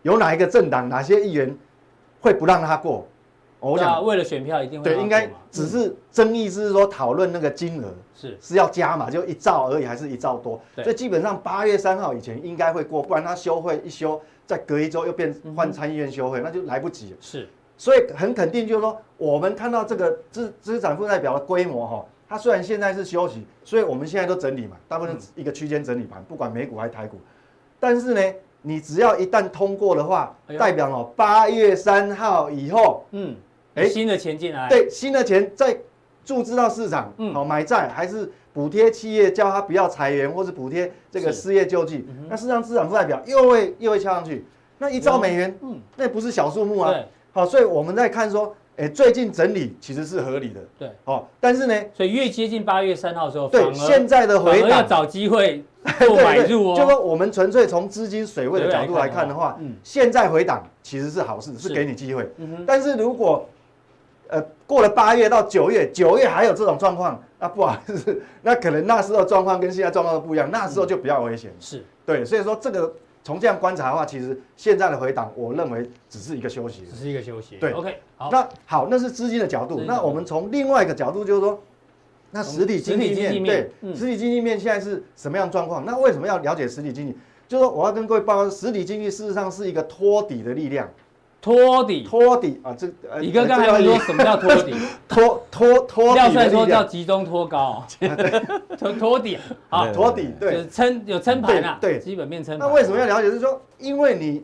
[0.03, 1.53] 有哪一个政党、哪些议员
[2.21, 3.05] 会不让他过？
[3.59, 10.57] 我想为了选票一定会对，应该只是争议是说讨论那个金额是是要加嘛，就一兆而已，还是一兆多？
[10.75, 17.17] 所以基本上八月三号以前应该会过，不然他休会一休，再隔一周又变换参议院休会，那就来不及了。
[17.19, 17.49] 是。
[17.79, 27.17] 所以很肯定，就是说，我们看到这个资资产负债表的规模哈，它虽然现在是休息，所以我们现在都整理嘛，大部分一个区间整理盘，不管美股还是台股。
[27.79, 28.21] 但是呢，
[28.61, 33.33] 你只要一旦通过的话，代表哦，八月三号以后，嗯，
[33.75, 35.79] 哎，新的钱进来，对，新的钱再
[36.25, 44.45] 注资到市场，嗯，好买债还是补贴企业，叫他不要裁员，或是补贴这个失业救济，那事实上资产负债表又会又会敲上去，
[44.79, 46.93] 那一兆美元，嗯，那不是小数目啊。
[47.31, 55.63] 好，所以我们在看说，哎，最近整理其实是合理的，对，哦，但是呢，所以越接近八月三号的时候，对，现在的回档要找机会
[55.99, 56.75] 做买入哦。
[56.75, 62.27] 就说我们纯粹从资金水位的角度来看的话，嗯，现在回档其实是好事，是给你机会。
[62.37, 63.47] 嗯哼，但是如果
[64.27, 71.51] 呃过了八月到九月，九月还有这种状况，那不好意思， 那可能那时候状况跟现在状况都不一样，那时候就比较危险。
[71.59, 72.91] 是对，所以说这个。
[73.23, 77.57] 从这样观察的话，其实现在的回档，我认为只是一个休息，只是一个休息。
[77.57, 78.29] 对，OK，好。
[78.31, 79.81] 那好，那是资金的角度。
[79.85, 81.61] 那我们从另外一个角度，就是说，
[82.31, 85.85] 那实体经济面，对，实体经济面现在是什么样状况？
[85.85, 87.17] 那为什么要了解实体经济？
[87.47, 90.89] 就是说，我要跟各位报告，实体经济事实上是一个托底的力量。
[91.41, 92.75] 托底，托底啊！
[92.77, 92.87] 这
[93.21, 94.75] 你刚刚还说什么叫托底？
[95.07, 97.85] 托托托底，廖帅说叫集中托高，
[98.77, 99.37] 托托底
[99.69, 102.59] 啊，托底对，就是撑有撑盘啊，对，基本面撑。
[102.59, 103.31] 那为什么要了解？
[103.31, 104.43] 是说，因为你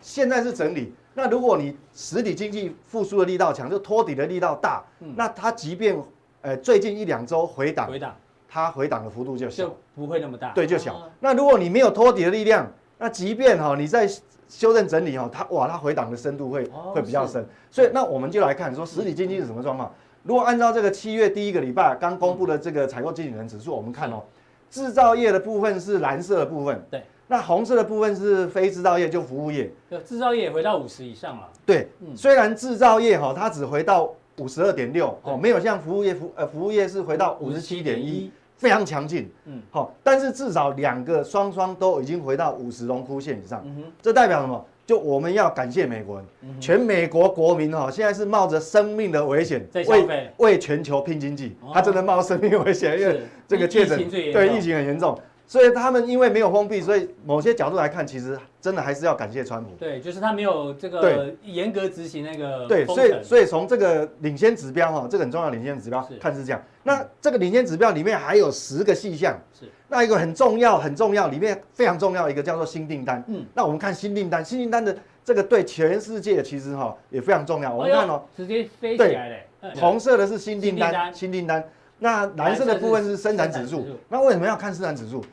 [0.00, 4.82] 现在是整理，那如果你实体经济复苏的力道强，就托底的力道大，
[5.14, 5.96] 那它即便
[6.40, 8.16] 呃最近一两周回档，回档，
[8.48, 11.08] 它回档的幅度就小，就不会那么大，对，就小。
[11.20, 14.08] 那如果你没有托底的力量，那即便哈你在
[14.52, 19.90] 修正整理哦，它哇，它回档的深度会会比较深，所以那我们就来看说实体经济是什么状况。
[20.24, 24.22] 如果按照这个七月第一个礼拜刚公布的这个采购经理人指数，我们看哦，
[24.70, 29.72] 制造业的部分是蓝色的部分，对，那红色的部分是非制造业，就服务业。
[29.88, 31.48] 对，制造业回到五十以上了。
[31.64, 38.30] 对，虽然制造业哈它只回到五十二点六哦，没有像服务业服呃服务业是回到五十七点一。
[38.62, 44.64] 非常强劲，嗯，好，但是至少两个双双都已经回到五十荣枯线以上，嗯哼，这代表什么？
[44.86, 55.18] 就我们要感谢美国人，嗯、全美国国民哈，现在是冒着生命的危险为为全球拼经济，哦、他真的冒生命危险，因为这个确诊对疫情很严重。
[55.44, 59.70] 所以他们因为没有封闭，所以某些角度来看，其实真的还是要感谢川普。
[59.78, 62.66] 对，就是他没有这个严格执行那个。
[62.66, 66.62] 对，所以所以从这个领先指标哈，这个很重要的领先指标看是这样。
[66.82, 69.38] 那这个领先指标里面还有十个细项。
[69.58, 69.66] 是。
[69.88, 73.22] 那一个很重要很重要，里面非常重要一个叫做新订单。
[73.28, 73.44] 嗯。
[73.54, 77.74] 那我们看新订单，新订单的这个对全世界其实哈也非常重要。
[77.74, 79.36] 我们看哦，直接飞起来了。
[79.76, 81.62] 红色的是新订单，新订单。
[81.98, 83.86] 那蓝色的部分是生产指数。
[84.08, 85.24] 那为什么要看生产指数？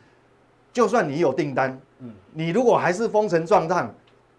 [0.71, 3.89] 就算你有订单，嗯，你如果还是封城状态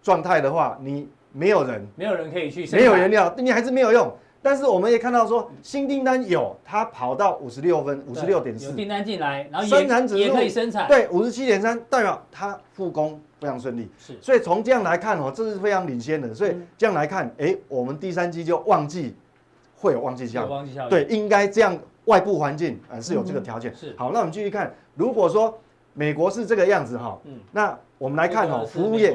[0.01, 4.16] 状态的话，你没有人，没有人可以去，没有原料，你还是没有用。
[4.42, 13.90] 但是我们也看到说新订单有，它跑到五十六分，五十六点四，有订单进来，然后生产指数也可以生产，对，五十七点三，代表它复工非常顺利。
[13.98, 16.33] 是，所以从这样来看哦，这是非常领先的。
[16.33, 19.14] 所以这样来看，哎，我们第三季就旺季
[19.76, 23.74] 会有旺季效应，旺季效应，对，应该这样，外部环境呃是有这个条件。
[23.76, 25.59] 是，好，那我们继续看，如果说
[25.92, 29.14] 美国是这个样子哈，嗯，那我们来看哦，服务业，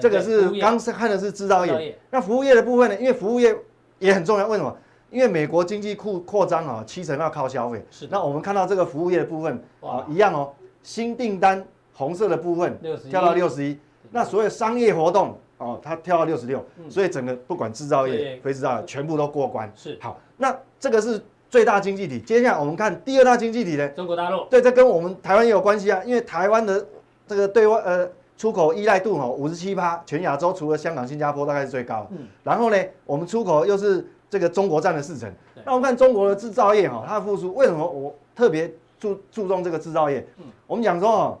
[0.00, 3.54] 这个是刚是看的是制造业，那服务业的部分呢，因为服务业。
[4.02, 4.76] 也很重要，为什么？
[5.10, 7.84] 因为美国经济扩扩张啊，七成要靠消费。
[7.90, 8.08] 是。
[8.10, 10.50] 那我们看到这个服务业的部分啊，一样哦。
[10.82, 12.76] 新订单红色的部分
[13.08, 13.78] 跳到六十一，
[14.10, 19.70] 那所有商业活动哦，它跳到六十六，所以整个不管制造业、非制造业全部都过关。
[19.76, 19.96] 是。
[20.00, 22.18] 好，那这个是最大经济体。
[22.18, 23.86] 接下来我们看第二大经济体呢？
[23.90, 24.44] 中国大陆。
[24.46, 26.84] 对，这跟我们台湾也有关系啊，因为台湾的
[27.28, 28.08] 这个对外呃。
[28.42, 32.08] 出口依赖度哈五十七趴，全亚洲除了香港、新加坡大概是最高。
[32.10, 32.76] 嗯，然后呢，
[33.06, 35.32] 我们出口又是这个中国占了四成。
[35.64, 40.26] 那我们看中国的制造业哈，它的复苏为什么我特别注注重这个制造业？
[40.38, 41.38] 嗯，我们讲说哦，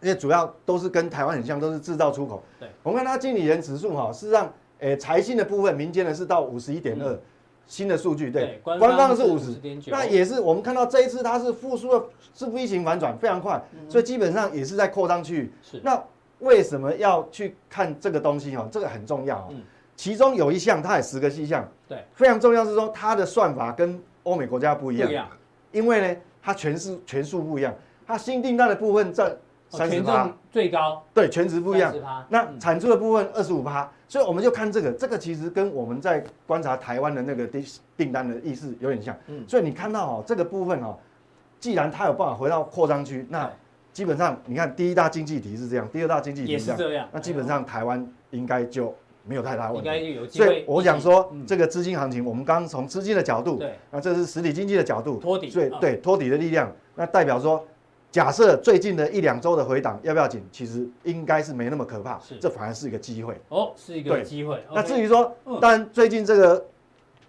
[0.00, 2.42] 因为主要都是跟台湾很像，都是制造出口。
[2.58, 7.20] 对，我们看它经理人指数哈，事实上，诶，财新的部分，民间的是到五十一点二，
[7.66, 9.60] 新的数据对，官方的是五十。
[9.88, 15.52] 那也是我们看到这一次它是复苏的，是 V 型反转，非常快，所以基本上也是在扩张区域。
[15.62, 16.02] 是，那。
[16.40, 18.68] 为什么要去看这个东西哦？
[18.70, 19.54] 这个很重要哦。
[19.96, 25.28] 其中有一项，它有十个细项，对，非常重要是说它的算法跟欧美国家不一样。
[25.72, 27.74] 因为呢，它全是全数不一样，
[28.06, 29.36] 它新订单的部分占
[29.68, 31.04] 三十趴，最高。
[31.12, 31.94] 对，全值不一样。
[32.28, 37.64] 那产出的部分二十五趴，所以我们就看这个，这个其实跟我们在观察台湾的那个订
[37.96, 39.14] 订单的意思有点像。
[39.28, 40.96] 嗯所以你看到哦，这个部分哦，
[41.60, 43.48] 既然它有办法回到扩张区，那
[44.00, 48.94] 基本上，你看第一大经济体是这样，第二大经济体是这样，那基本上台湾应该就
[49.26, 50.26] 没有太大问题。
[50.30, 57.62] 所以我想说，这个资金行情，我们刚刚从资金的角度，对，那这是实体经济的角度，托底，对对，托底的力量，那代表说，
[58.10, 60.42] 假设最近的一两周的回档要不要紧？
[60.50, 63.38] 其实应该是没那么可怕，是，这反而是一个机会。
[63.50, 64.64] 哦，是一个机会。
[64.72, 66.64] 那至于说，当然最近这个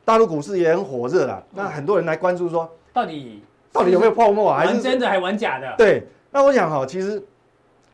[0.05, 4.59] 大陆股市也很火热了，那很多人来关注说，到底到底有没有泡沫啊？
[4.59, 5.75] 还是真的还玩假的？
[5.77, 6.07] 对。
[6.31, 7.21] 那我想哈，其实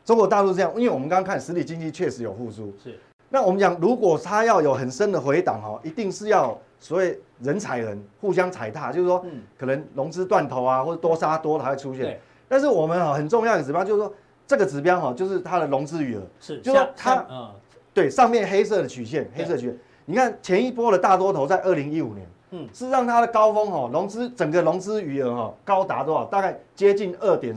[0.04, 2.72] 中国大陆这样，因为我们刚刚看实体经济确实有复苏。
[2.82, 2.98] 是。
[3.28, 9.22] 那我们讲，如果它要有很深的回档哈，一定是要所谓人踩人，互相踩踏，就是说，
[9.58, 12.04] 可能融资断头啊，或者多杀多才会出现。
[12.04, 12.20] 对。
[12.48, 14.14] 但是我们哈很重要的指标就是说，
[14.46, 16.22] 这个指标哈就是它的融资余额。
[16.40, 16.58] 是。
[16.60, 17.50] 就是说它，嗯，
[17.92, 26.24] 对，上面黑色的曲线，黑色曲线，你看前一波的大多头在二零一五年，嗯，事实上它的高峰哈，融资整个融资余额哈高达多少？
[26.24, 27.54] 大概接近二点。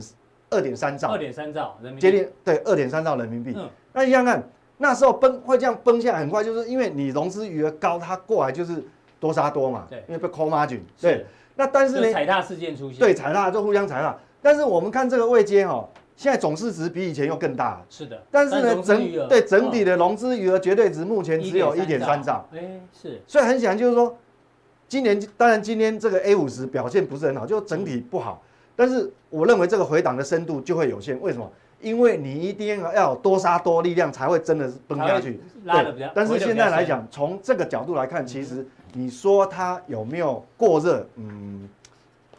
[0.52, 3.52] 二点三兆，二点三兆人民币，接近对二点三兆人民币。
[3.56, 8.84] 嗯，那你想想看，那时候崩会这样崩下来很快，就是因为你融资余额高，它过来就是
[9.18, 9.86] 多杀多嘛。
[9.88, 10.80] 对，因为被 call margin。
[11.00, 12.98] 对，那但是呢，踩踏事件出现。
[12.98, 14.16] 对，踩踏就互相踩踏。
[14.40, 17.82] 但是我们看这个位阶哦，现在总市值比以前又更大。
[17.88, 18.22] 是的。
[18.30, 22.46] 但是呢，整对整体的融资余额绝对值目前只有一点三兆。
[22.52, 23.20] 哎，是。
[23.26, 24.16] 所以很显然就是说，
[24.88, 28.42] 今年当然今天这个 A 五十表现不是很好，就整体不好。
[28.74, 31.50] 但是我认为这个回档的深度就会有限，为什么？
[31.80, 35.40] 因为你一定要有多杀多力量才会真的崩下去。
[35.64, 36.08] 拉的比较。
[36.14, 41.04] 但是现在来讲，从这个角度来看，其实你说它有没有过热？
[41.16, 41.68] 嗯，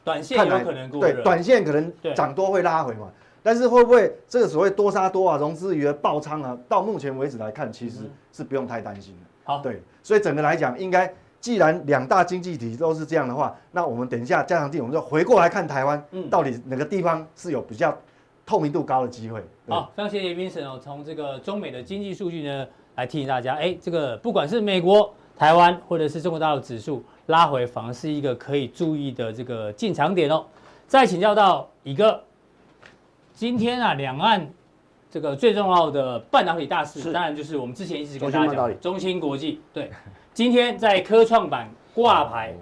[0.04, 1.12] 短线有可能过热。
[1.12, 3.12] 对，短线可能涨多会拉回嘛。
[3.44, 6.58] 但是会不会这个所谓多杀多啊，融资余额爆仓啊？
[6.70, 9.30] 到目前为止来看，其实是不用太担心的。
[9.44, 11.14] 好，对，所以整个来讲应该。
[11.44, 17.94] 既然两大经济体都是这样的话，那我们等一下加强地，我们就回过来看台湾，嗯，到底哪个地方是有比较
[18.46, 19.44] 透明度高的机会？
[19.68, 30.46] 好，非常谢谢 Vincent 哦，从这个中美的经济数据呢来提醒大家，哎，这个不管是美国、台湾或者是中国大陆指数拉回，反而是一个可以注意的这个进场点哦。
[30.88, 32.24] 再请教到一个，
[33.34, 34.50] 今天啊，两岸
[35.12, 39.92] 这个最重要的半导体大事，当然就是我们之前一直跟大家讲，中芯国际，对。
[40.34, 42.56] 今天在科创板挂牌，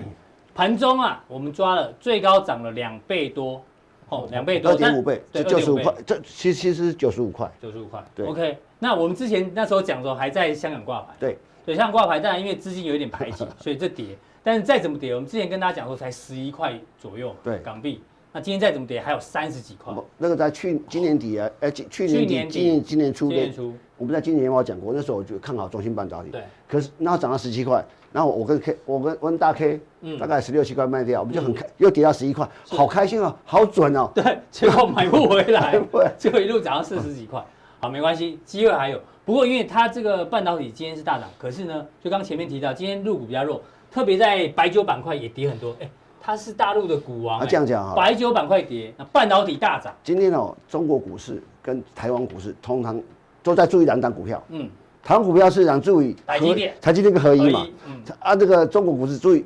[0.53, 3.63] 盘中啊，我们抓了最高涨了两倍多，
[4.09, 8.57] 哦，两倍多，二点五倍，对，九十五块，这其实其实九十五块，九十五块，对，OK。
[8.79, 14.17] 那我们之前那时候讲说还在香港挂牌，对，对，香港挂牌，当然因为资金有一点排挤，所以这跌。
[14.43, 18.01] 但是再怎么跌，我们之前跟大家讲说才十一块左右，对，港币。
[18.33, 19.93] 那今天再怎么跌，还有三十几块。
[20.17, 23.73] 那个在去今年底啊，哎，去年底，今年今年初，今年初。
[23.97, 26.29] 我们在今年年报讲过，那时候我就看好中芯半导体。
[26.29, 26.41] 对。
[26.67, 34.09] 可是那涨到十七块，然后我跟 K，我跟温大 K，嗯，大概十六七块卖掉，我们就很开，又跌到十一块，好开心哦，好准哦。
[34.15, 35.79] 对， 结果买不回来，
[36.17, 37.43] 结果一路涨到四十几块。
[37.81, 39.01] 好，没关系，机会还有。
[39.25, 45.75] 不过因为它这个半导体今天是大涨，可是呢，就刚前面提到，今天入股比较弱，特别在白酒板块也跌很多。
[45.79, 45.89] 哎，
[46.21, 47.39] 它是大陆的股王。
[47.39, 49.93] 啊，这样讲啊，白酒板块跌，那半导体大涨。
[50.03, 53.01] 今天哦，中国股市跟台湾股市通常
[53.41, 54.41] 都在注意两档股票。
[54.49, 54.69] 嗯，
[55.03, 57.67] 台湾股票市场注意台积电，台积电跟合一嘛。
[57.87, 58.01] 嗯。
[58.19, 59.45] 啊，这个中国股市注意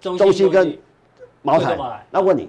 [0.00, 0.78] 中兴跟
[1.42, 1.76] 茅台。
[2.10, 2.48] 那问你，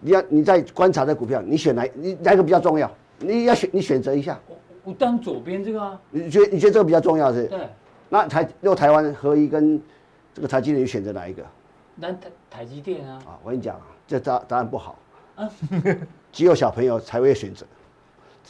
[0.00, 1.84] 你要你在观察的股票，你选哪？
[1.94, 2.90] 你哪个比较重要？
[3.18, 4.38] 你要选，你选择一下。
[4.84, 6.00] 我当左边这个啊。
[6.10, 7.46] 你觉得你觉得这个比较重要是？
[7.48, 7.58] 对。
[8.08, 9.82] 那台如果台湾合一跟
[10.32, 11.42] 这个台积电，你选择哪一个？
[12.00, 13.18] 南台台积电啊。
[13.26, 14.96] 啊，我跟你讲啊，这答答案不好。
[15.36, 15.48] 啊。
[16.32, 17.64] 只有小朋友才会选择，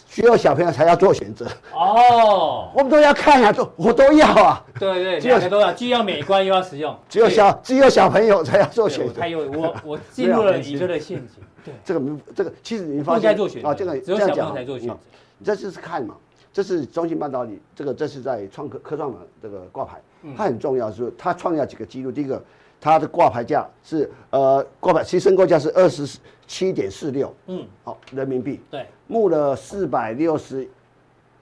[0.08, 1.46] 只有小朋友才要做选择。
[1.72, 2.70] 哦。
[2.74, 4.64] 我们都要看呀，都我都要啊。
[4.78, 6.96] 对对，两个都要，既要美观又要实用。
[7.08, 9.20] 只有小只有小朋友才要做选择。
[9.20, 11.42] 还有我 我进入了你这个陷阱。
[11.64, 11.74] 对。
[11.84, 13.30] 这个这个其实你发现
[13.64, 14.98] 啊，这个只有小朋友才做选择。
[15.38, 16.16] 你这就是看嘛。
[16.52, 20.00] 这是中芯半导体，这个这是在创科科创的这个挂牌，
[20.37, 22.11] 它很重要，是它创下几个记录。
[22.11, 22.42] 第一个，
[22.81, 30.69] 它的挂牌价是呃挂牌，其实申购价是二十七点四六，嗯，好人民币，对，募了四百六十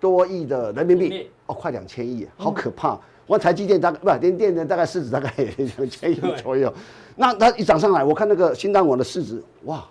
[0.00, 2.98] 多亿的人民币，哦，快两千亿，好可怕。
[3.26, 6.72] 我台积电大概不联电的大概市值大概两千亿左右，
[7.16, 9.84] 那它一涨上来，我看那个新蛋网的市值，哇！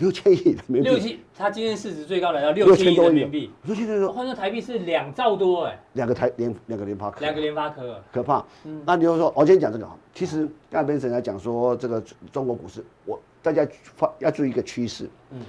[0.00, 8.42] 六千亿人民币，六千，它今天市值最高来到六千亿人民币，六千多，换算台币是两兆多哎，两个台联两个联发科，两个联发科，可怕。
[8.64, 15.42] 嗯，那你就说，我今天讲这个啊，其实刚才 Benson 来讲说这个中国股市，我大家发要注意一个趋势，嗯，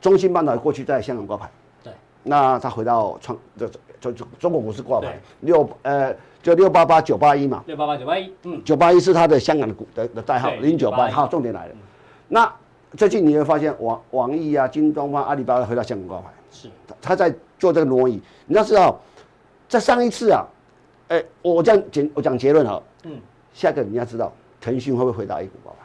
[0.00, 1.50] 中芯半导体过去在香港挂牌，
[1.82, 3.68] 对，那它回到创这
[4.00, 11.74] 中中中国股市挂牌，六呃就六八八九八一嘛，六八八九八一，嗯，九八一是它的香港的股的的代号零九八，好，重点来了，
[12.28, 12.52] 那。
[12.96, 16.68] 最近你会发现网网易啊、京东方、阿里巴巴回到香港挂牌，是
[17.00, 18.20] 他在做这个挪移。
[18.46, 18.98] 你要知道，
[19.68, 20.44] 在上一次啊，
[21.08, 23.12] 哎、欸，我这样结我讲结论哈，嗯，
[23.54, 25.78] 下个你要知道，腾讯会不会回到 A 股挂牌？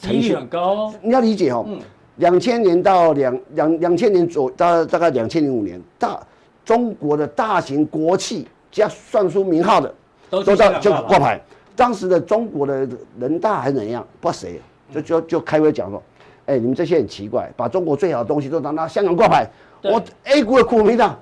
[0.00, 0.92] 腾讯很高。
[1.00, 1.80] 你要理解哦，嗯，
[2.16, 6.20] 两千年到两两两千年左大大概两千零五年，大
[6.64, 9.94] 中国的大型国企加算出名号的
[10.28, 11.40] 都到就挂牌。
[11.74, 12.86] 当时的中国的
[13.18, 14.06] 人大还是怎样？
[14.20, 14.60] 不知道谁。
[14.92, 16.02] 就就就开会讲说，
[16.46, 19.46] 哎、欸，你们这些很奇怪，把中国最好的东西都拿到香港挂牌，
[19.82, 21.16] 我 A 股的股民呢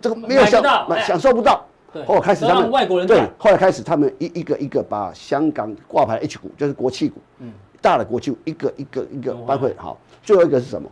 [0.00, 0.62] 这个没有享
[1.06, 1.64] 享受不到。
[1.92, 10.88] 对，后来开始他们外国人对，后来开始他们一一个一个把香港挂牌 H 股，就是国企股，嗯，大的国企股一个一个一个搬回好，最后一个是什么？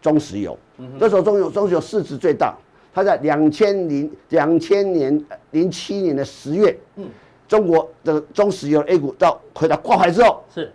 [0.00, 0.56] 中石油，
[1.00, 2.54] 这时候中油中石油市值最大，
[2.94, 7.08] 它在两千零两千年零七年的十月，嗯，
[7.48, 10.72] 中国的中石油 A 股到回到挂牌之后是很。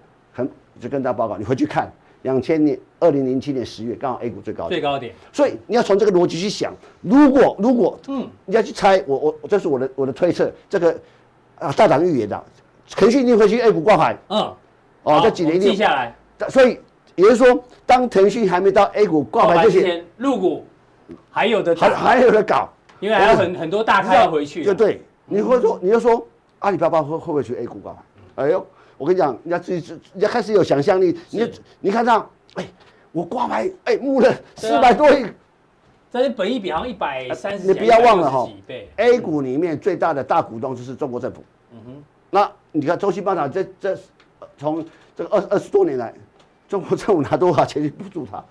[0.80, 1.90] 就跟大家报告，你回去看
[2.24, 5.14] 两千年二零零七年十月，刚好 A 股最高点，最高点。
[5.32, 10.98] 所以你要从这个逻辑去想，如果如果嗯，你要去猜，我我这是我的我的推测，这个
[11.60, 12.44] 啊大胆预言的，
[12.90, 14.18] 腾讯一定会去 A 股挂牌。
[14.30, 14.54] 嗯，
[15.04, 16.16] 哦，这几年一定记下来。
[16.50, 16.80] 所以
[17.16, 20.66] 也就是说，当腾讯还没到 A 股挂牌之前，入股
[21.30, 24.64] 还有的还还有的搞，因为还有很很多大咖要回去。
[24.64, 26.26] 就对，你会说你就说
[26.60, 28.00] 阿里巴巴会会不会去 A 股挂牌？
[28.36, 28.66] 哎呦。
[29.04, 31.14] 我跟你讲，人家自己，人家开始有想象力。
[31.30, 32.66] 你你看这样，哎，
[33.12, 35.26] 我挂牌，哎，募了四百多亿，
[36.10, 37.68] 这是本益比好像一百三十。
[37.68, 38.50] 你不要忘了哈
[38.96, 41.44] ，A 股里面最大的大股东就是中国政府。
[41.74, 42.04] 嗯哼。
[42.30, 44.02] 那你看中芯半导体这这
[44.58, 44.86] 从
[45.18, 46.14] 这个二二十多年来，
[46.70, 48.42] 中国政府拿多少钱去补助它？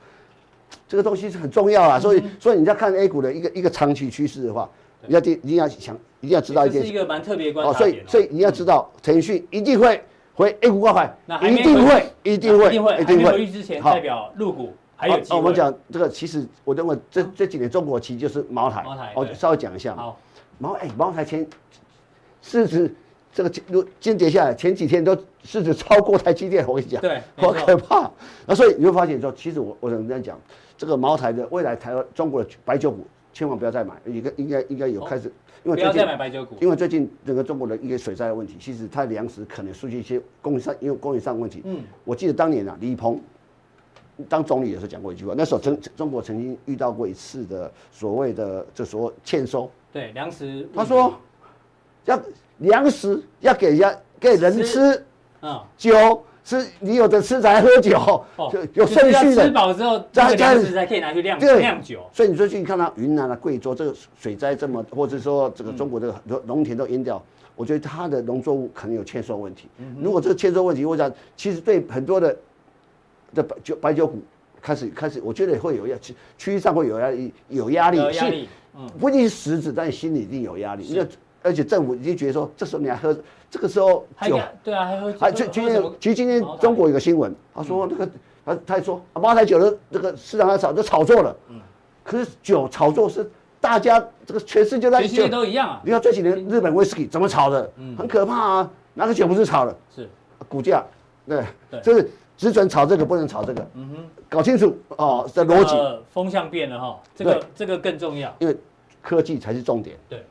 [0.86, 1.98] 这个东西是很重要啊。
[1.98, 4.68] 所以所以你在看 A 股的一个一个长期趋势的话，
[5.06, 6.88] 你要一定要想，一定要知道一件事。
[6.88, 7.88] 是一个蛮特别观察点。
[7.88, 10.04] 所以所以你要知道，腾讯一定会。
[10.34, 13.32] 回 A 股挂牌，一定会，一定会，一定会，一定会。
[13.32, 15.20] 回去之前代表入股还有。
[15.30, 18.82] 我们讲这个，其实我认为这这几年中国其实就是茅台。
[18.82, 19.94] 茅台，我稍微讲一下。
[19.94, 20.18] 好，
[20.58, 21.46] 茅哎，茅台前
[22.40, 22.94] 市值
[23.32, 28.10] 这个如今跌下来，前几天都市值超过台积电，我跟你讲，对， 好可怕。
[28.46, 30.40] 那所以你会发现说，其实我我想这样讲，
[30.78, 35.30] 这个茅台的未来台湾中国的白酒股，千万不要再买，应该应该应该有开始。
[35.64, 41.62] 因为不要再买白酒股，因为最近整个中国的一个水灾的问题，其实它粮食可能出现一些供应上，因为供应上问题。
[41.64, 43.20] 嗯，我记得当年啊，李鹏
[44.28, 49.70] 当总理也是讲过一句话，那时候曾中国曾经遇到过一次的所谓的这所谓欠收。
[49.92, 50.68] 对，粮食。
[50.74, 51.14] 他说
[52.06, 52.20] 要
[52.58, 55.04] 粮食要给人家给人吃，
[55.40, 56.24] 啊，酒。
[56.44, 59.44] 是你有的吃才喝酒，就有顺序的。
[59.44, 62.00] 吃饱之后，这个粮食才可以拿去酿酿酒。
[62.12, 67.22] 所以你说最近看到云南啊、贵州这个水灾这么，或者说这个中国这个很多农田都淹掉，
[67.54, 69.68] 我觉得它的农作物可能有欠收问题。
[70.00, 72.36] 如果这个欠收问题，我想其实对很多的
[73.32, 74.20] 这白酒白酒股
[74.60, 77.98] 开始开始，我觉得会有压区区域上会有压力，有压力。
[77.98, 78.48] 有压力。
[78.98, 80.98] 不一定是实质，但是心里一定有压力。
[81.42, 83.16] 而且政府已经觉得说，这时候你还喝，
[83.50, 88.08] 这个时候酒，对啊，还喝，还今今天其实今天中国有个新闻，他说那个
[88.44, 91.60] 他他还说茅台酒的这个市场上炒就炒作了，嗯，
[92.04, 93.28] 可是酒炒作是
[93.60, 99.76] 大家这个全世界在全世界都一样啊，你看这几年日本威士忌怎么炒的，嗯，很可怕啊，哪个酒不是炒的？
[99.94, 100.08] 是。
[100.48, 100.84] 股价，
[101.24, 101.44] 对，
[101.82, 103.96] 就是只准炒这个，不能炒这个，嗯哼，
[104.28, 105.76] 搞清楚哦，这逻辑，
[106.10, 108.56] 风向变了哈，这个这个更重要，因为
[109.00, 110.24] 科技才是重点，对。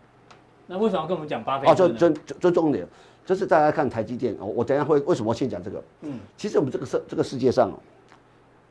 [0.71, 1.73] 那为什么要跟我们讲巴菲特？
[1.73, 2.87] 哦，这这这重点，
[3.25, 4.45] 这是大家看台积电哦。
[4.45, 5.83] 我等下会为什么先讲这个？
[6.03, 7.73] 嗯，其实我们这个世这个世界上哦，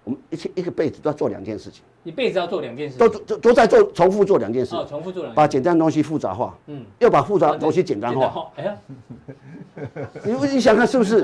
[0.04, 1.82] 我们一天一个辈子都要做两件事情。
[2.02, 4.74] 一辈子要做两件事，都都都在做重复做两件事。
[4.74, 5.36] 哦，重复做两件事。
[5.36, 8.50] 把简单的东西复杂化，嗯，要把复杂的东西简单化。
[8.56, 8.76] 哎呀，
[10.24, 11.18] 你你想看是不是？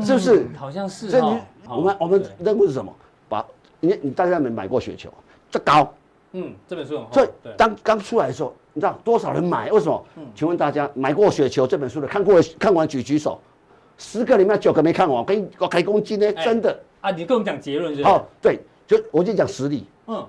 [0.00, 0.46] 是不是？
[0.56, 1.10] 好像是。
[1.10, 2.94] 所以你我们我们任务是什么？
[3.28, 3.44] 把
[3.80, 5.12] 你你大家没买过雪球？
[5.50, 5.92] 这高。
[6.30, 7.12] 嗯，这本书很厚。
[7.12, 8.54] 所以当刚出来的时候。
[8.74, 9.70] 你知道多少人买？
[9.70, 10.06] 为什么？
[10.16, 13.40] 嗯，请问大家买过《雪球》这本书的，看过看完举举手，
[13.96, 15.16] 十个里面九个没看完。
[15.16, 17.10] 我跟你我开公斤呢，真的啊！
[17.10, 18.02] 你跟我们讲结论是？
[18.02, 19.86] 哦，对，就我就讲实例。
[20.08, 20.26] 嗯，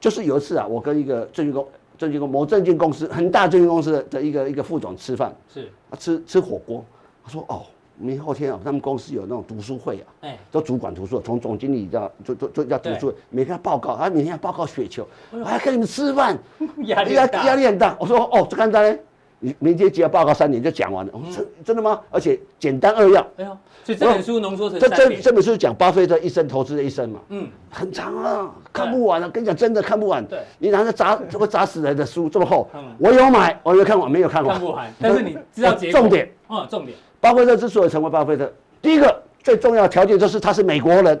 [0.00, 1.68] 就是有一次啊，我跟一个证券公
[1.98, 6.84] 证券公某证券公司很大证券公司的的一个一个副总吃饭，是啊，吃吃火锅，
[7.24, 7.62] 他说哦。
[8.00, 16.38] 明后天啊，他们公司有那种读书会啊，哎，都主管读书，从总经理到就就就要读书，每天要报告，他每天要报告雪球，我还跟你们吃饭，
[16.86, 17.96] 压力压力很大。
[17.98, 18.98] 我说哦，这刚才
[19.40, 21.12] 你明天只要报告三点就讲完了。
[21.12, 22.00] 我说真真的吗？
[22.10, 23.20] 而且简单扼要。
[23.36, 29.28] 哎呀，所以这本书浓缩成这这这本书讲巴菲特一生投资的一生嘛，嗯，很长啊，看不完了。
[29.30, 30.24] 跟你讲真的看不完。
[30.26, 32.68] 对，你拿着砸这个砸死人的书这么厚，
[32.98, 34.56] 我有买，我有看完，没有看完。
[34.56, 36.30] 看不完，但是你知道重点。
[36.48, 36.96] 嗯，重点。
[37.20, 41.18] 巴菲特之所以成为巴菲特，第一个最重要的条件就是他是美国人，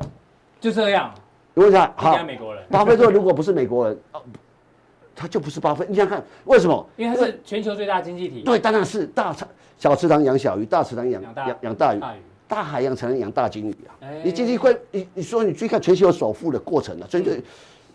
[0.60, 1.12] 就这样。
[1.54, 2.62] 你问一下，好，美国人。
[2.70, 3.98] 巴菲特如果不是美国人，
[5.16, 5.90] 他就不是巴菲特。
[5.90, 6.86] 你想看为什么？
[6.96, 8.42] 因为他是全球最大经济体。
[8.42, 9.34] 对，当然是大
[9.76, 12.00] 小池塘养小鱼，大池塘养养养大鱼，
[12.46, 13.98] 大海洋才能养大鲸鱼啊。
[14.22, 17.42] 你经济会，你你说你去看全球首富的过程啊，所以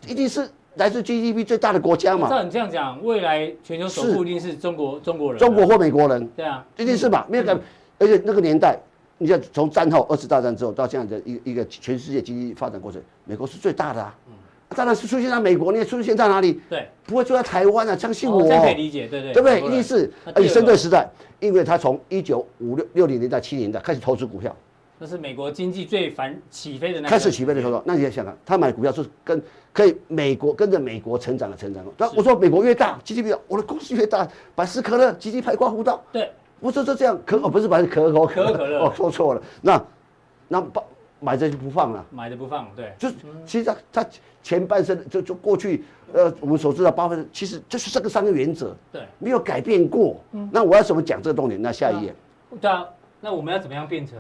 [0.06, 2.30] 一定是来自 GDP 最大的国家嘛。
[2.30, 6.28] 照你这样讲，未来全球首富一定是中国中国人，中国或美国人。
[6.36, 7.26] 对啊，一定是吧？
[7.30, 7.58] 没有改。
[8.04, 8.78] 而且那个年代，
[9.18, 14.14] 你像从战后二次大战之后到这样的一个一个全世界经济发展过程，美国是最大的啊。
[14.28, 14.34] 嗯，
[14.76, 16.60] 当然是出现在美国，你也出现在哪里？
[16.70, 18.42] 对，不会出在台湾啊，相信我。
[18.42, 19.32] 可以理解，对对。
[19.32, 19.62] 对不对？
[19.62, 24.54] 一定是而且深圳时代，因为他从一九五六六零年代七零年代开始投资股票，
[25.00, 27.82] 那是美国经济最繁起飞的那开始起飞的时候。
[27.86, 29.42] 那你想啊，他买股票是跟
[29.72, 31.86] 可以美国跟着美国成长的成长。
[31.98, 36.04] 那我说美国越大，GDP，我的公司越大，百事可乐 GDP 排挂湖道。
[36.12, 36.30] 对。
[36.64, 39.42] 不是就这样可哦，不是把可口可乐可乐哦，说错了。
[39.62, 39.86] 那
[40.48, 40.82] 那把
[41.20, 42.94] 买着就不放了，买着不放，对。
[42.98, 43.10] 就
[43.46, 44.10] 其实他他
[44.42, 45.84] 前半生就就过去，
[46.14, 50.16] 呃，我们所知道巴菲特其实就是这个三个原则，对，没有改变过。
[50.52, 51.62] 那我要怎么讲这个重点？
[51.62, 52.16] 那下一页。
[52.62, 52.88] 对啊，
[53.20, 54.18] 那我们要怎么样变成？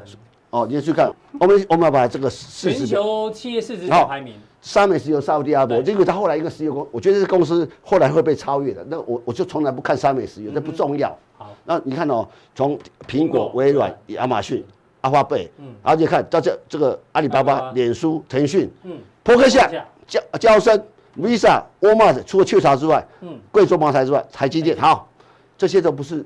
[0.53, 8.85] 哦，你去看，我们我们要把这个全球企业市值排名，三美石油、沙乌地阿拉伯，因为他后来一个石油公，我觉得这公司后来会被超越的。
[8.87, 11.09] 那我我就从来不看三美石油，这不重要。
[11.39, 11.49] 好。
[11.65, 12.77] 那你看哦，从
[13.07, 14.63] 苹果、微软、亚马逊、
[15.01, 19.67] 阿发贝，嗯，而且看到这这个阿里巴巴、脸书、腾讯，嗯，扑克夏、
[20.05, 20.79] 交交生、
[21.19, 25.09] Visa、沃尔玛，除了雀巢之外，嗯，贵州茅台之外，台积电，好，
[25.57, 26.23] 这些都不是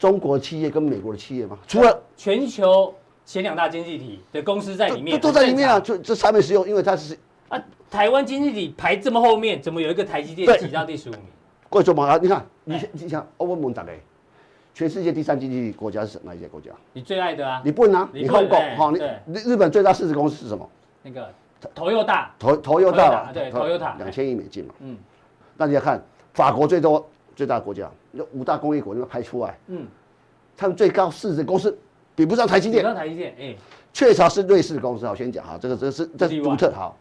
[0.00, 1.58] 中国企业跟美国的企业吗？
[1.68, 2.92] 除了全球
[3.26, 5.78] 前两大经济体的公司在里面，都在里面啊。
[5.78, 7.14] 就这产品使用，因为它是
[7.50, 11.20] 啊，台湾经济体排这么后面，怎么有一个台积电挤到第十五名？
[11.68, 14.00] 贵州茅台，你看，你你想，欧文蒙打雷，
[14.72, 16.70] 全世界第三经济国家是哪一些国家？
[16.94, 17.60] 你最爱的啊？
[17.62, 20.66] 你不能啊，你香港，好，你日日本最大市值公司是什么？
[21.02, 21.30] 那个
[21.74, 24.74] 头又大，头头又大嘛，对，头又大，两千亿美金嘛。
[24.80, 24.96] 嗯，
[25.58, 27.06] 那你要看法国最多
[27.40, 29.86] 最大国家，那五大工业国那个排出来，嗯，
[30.58, 31.74] 他们最高市值公司
[32.14, 33.56] 比不上台积电，比不上台积电，哎，
[33.94, 36.94] 雀巢是瑞士的公司，我，先讲哈，这个这是这是独特好，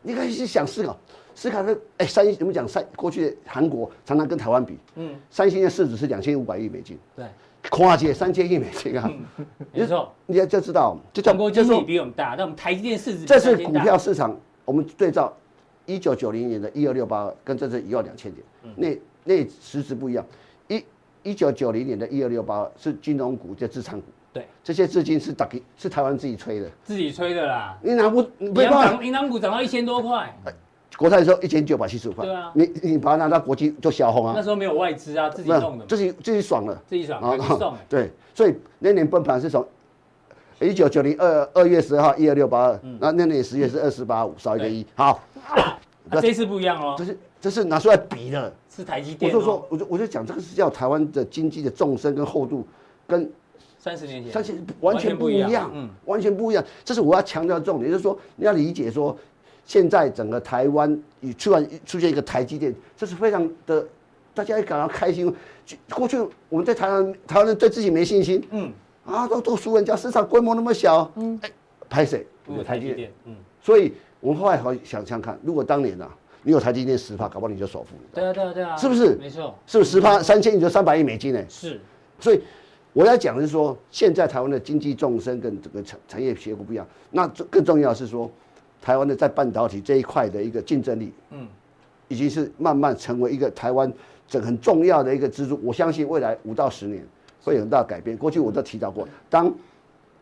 [0.00, 0.96] 你可以去想思考。
[1.34, 7.26] 斯卡特，哎，三星，我们讲三过去韩国常常跟台湾比，嗯，三星的市值是两千五百亿美金，对，
[7.70, 9.10] 跨界三千亿美金啊，
[9.72, 15.32] 没错，你要就知道，就中国经济比我们大，那我们台积电市值，这是股票市场，我们对照
[15.86, 20.24] 一九九零年的一二六八跟这是一万两千点，那那实质不一样，
[20.68, 20.84] 一
[21.22, 30.34] 一九九零年的一二六八是金融股，就资产股，对，这些资金是打给是台湾自己吹的，自己吹的啦，你拿不，银行银行股涨到一千多块。
[30.98, 34.34] 国泰的时候一千九百七十五块，对啊，你你把它拿到国际就小红啊。
[34.36, 39.66] 那时候没有外资啊，自己弄的，自己自己爽了，自己爽啊， 对，所以那年崩盘是从
[40.60, 44.86] 一九九零二二月十二号一二六八二，那那年十月是二四八五，少一个一。
[44.94, 45.18] 好，
[45.48, 45.80] 啊、
[46.20, 49.34] 这次不一样哦，这是这是拿出来比的，是台积电、哦。
[49.34, 52.64] 我就说，我就我就讲，这个是叫台湾的经济的纵深跟厚度，
[53.04, 53.28] 跟
[53.80, 56.64] 三十年前三十完全不一样，嗯，完全不一样。
[56.84, 59.16] 这是我要强调的重点，就是说你要理解说，
[59.64, 63.84] 现在整个台湾已突然出现一个台积电，这是非常的，
[64.32, 65.34] 大家也感到开心。
[65.90, 66.16] 过去
[66.48, 68.72] 我们在台湾，台湾人对自己没信心，嗯，
[69.04, 71.50] 啊，都都输人家，市场规模那么小，嗯，哎，
[71.90, 72.24] 拍谁？
[72.46, 73.92] 有台积电，嗯，所以。
[74.22, 76.08] 我们后来好想想看，如果当年啊，
[76.42, 77.90] 你有台积电十趴，搞不好你就首富。
[78.12, 79.14] 对啊，对啊，对啊，是不是？
[79.16, 81.40] 没错，是不是十趴三千你就三百亿美金呢？
[81.48, 81.80] 是。
[82.18, 82.40] 所以
[82.92, 86.86] 我要讲的是说，现在台湾的经济纵深跟整个产产业结构不一样。
[87.10, 88.30] 那更重要的是说，
[88.80, 91.46] 台湾的在半导体这一块的一个竞争力，嗯，
[92.08, 93.92] 已经是慢慢成为一个台湾
[94.26, 95.60] 整很重要的一个支柱。
[95.62, 97.06] 我相信未来五到十年
[97.42, 98.16] 会有很大改变。
[98.16, 99.54] 过去我都提到过，当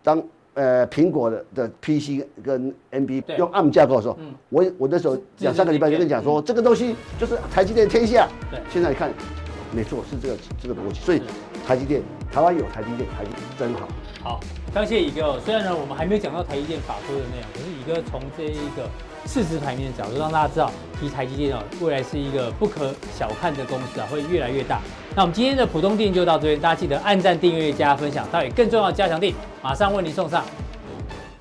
[0.02, 0.22] 当。
[0.60, 8.28] 呃，苹果的的 PC 跟 NB 用 ARM 架构的时候，嗯、我我那时候两三个礼拜就跟你讲说，这个东西就是台积电天下。
[8.50, 9.10] 对，现在看，
[9.72, 11.00] 没错，是这个这个逻辑。
[11.00, 11.22] 所以
[11.66, 13.88] 台积电，台湾有台积电，台积电真好。
[14.22, 14.40] 好，
[14.74, 15.40] 感谢宇哥。
[15.40, 18.84] 虽然呢，我们还没有讲到台积电法规的内容，可是宇哥从这一个
[19.26, 24.80] 市值排名的角度，让大家知道，提台积电哦，未来是一个不可小看的公司啊，会越来越大。
[25.14, 30.44] 那我们今天的浦东錠就到这边，大家记得按赞、订阅、加分享，到底更重要的加强錠马上为您送上。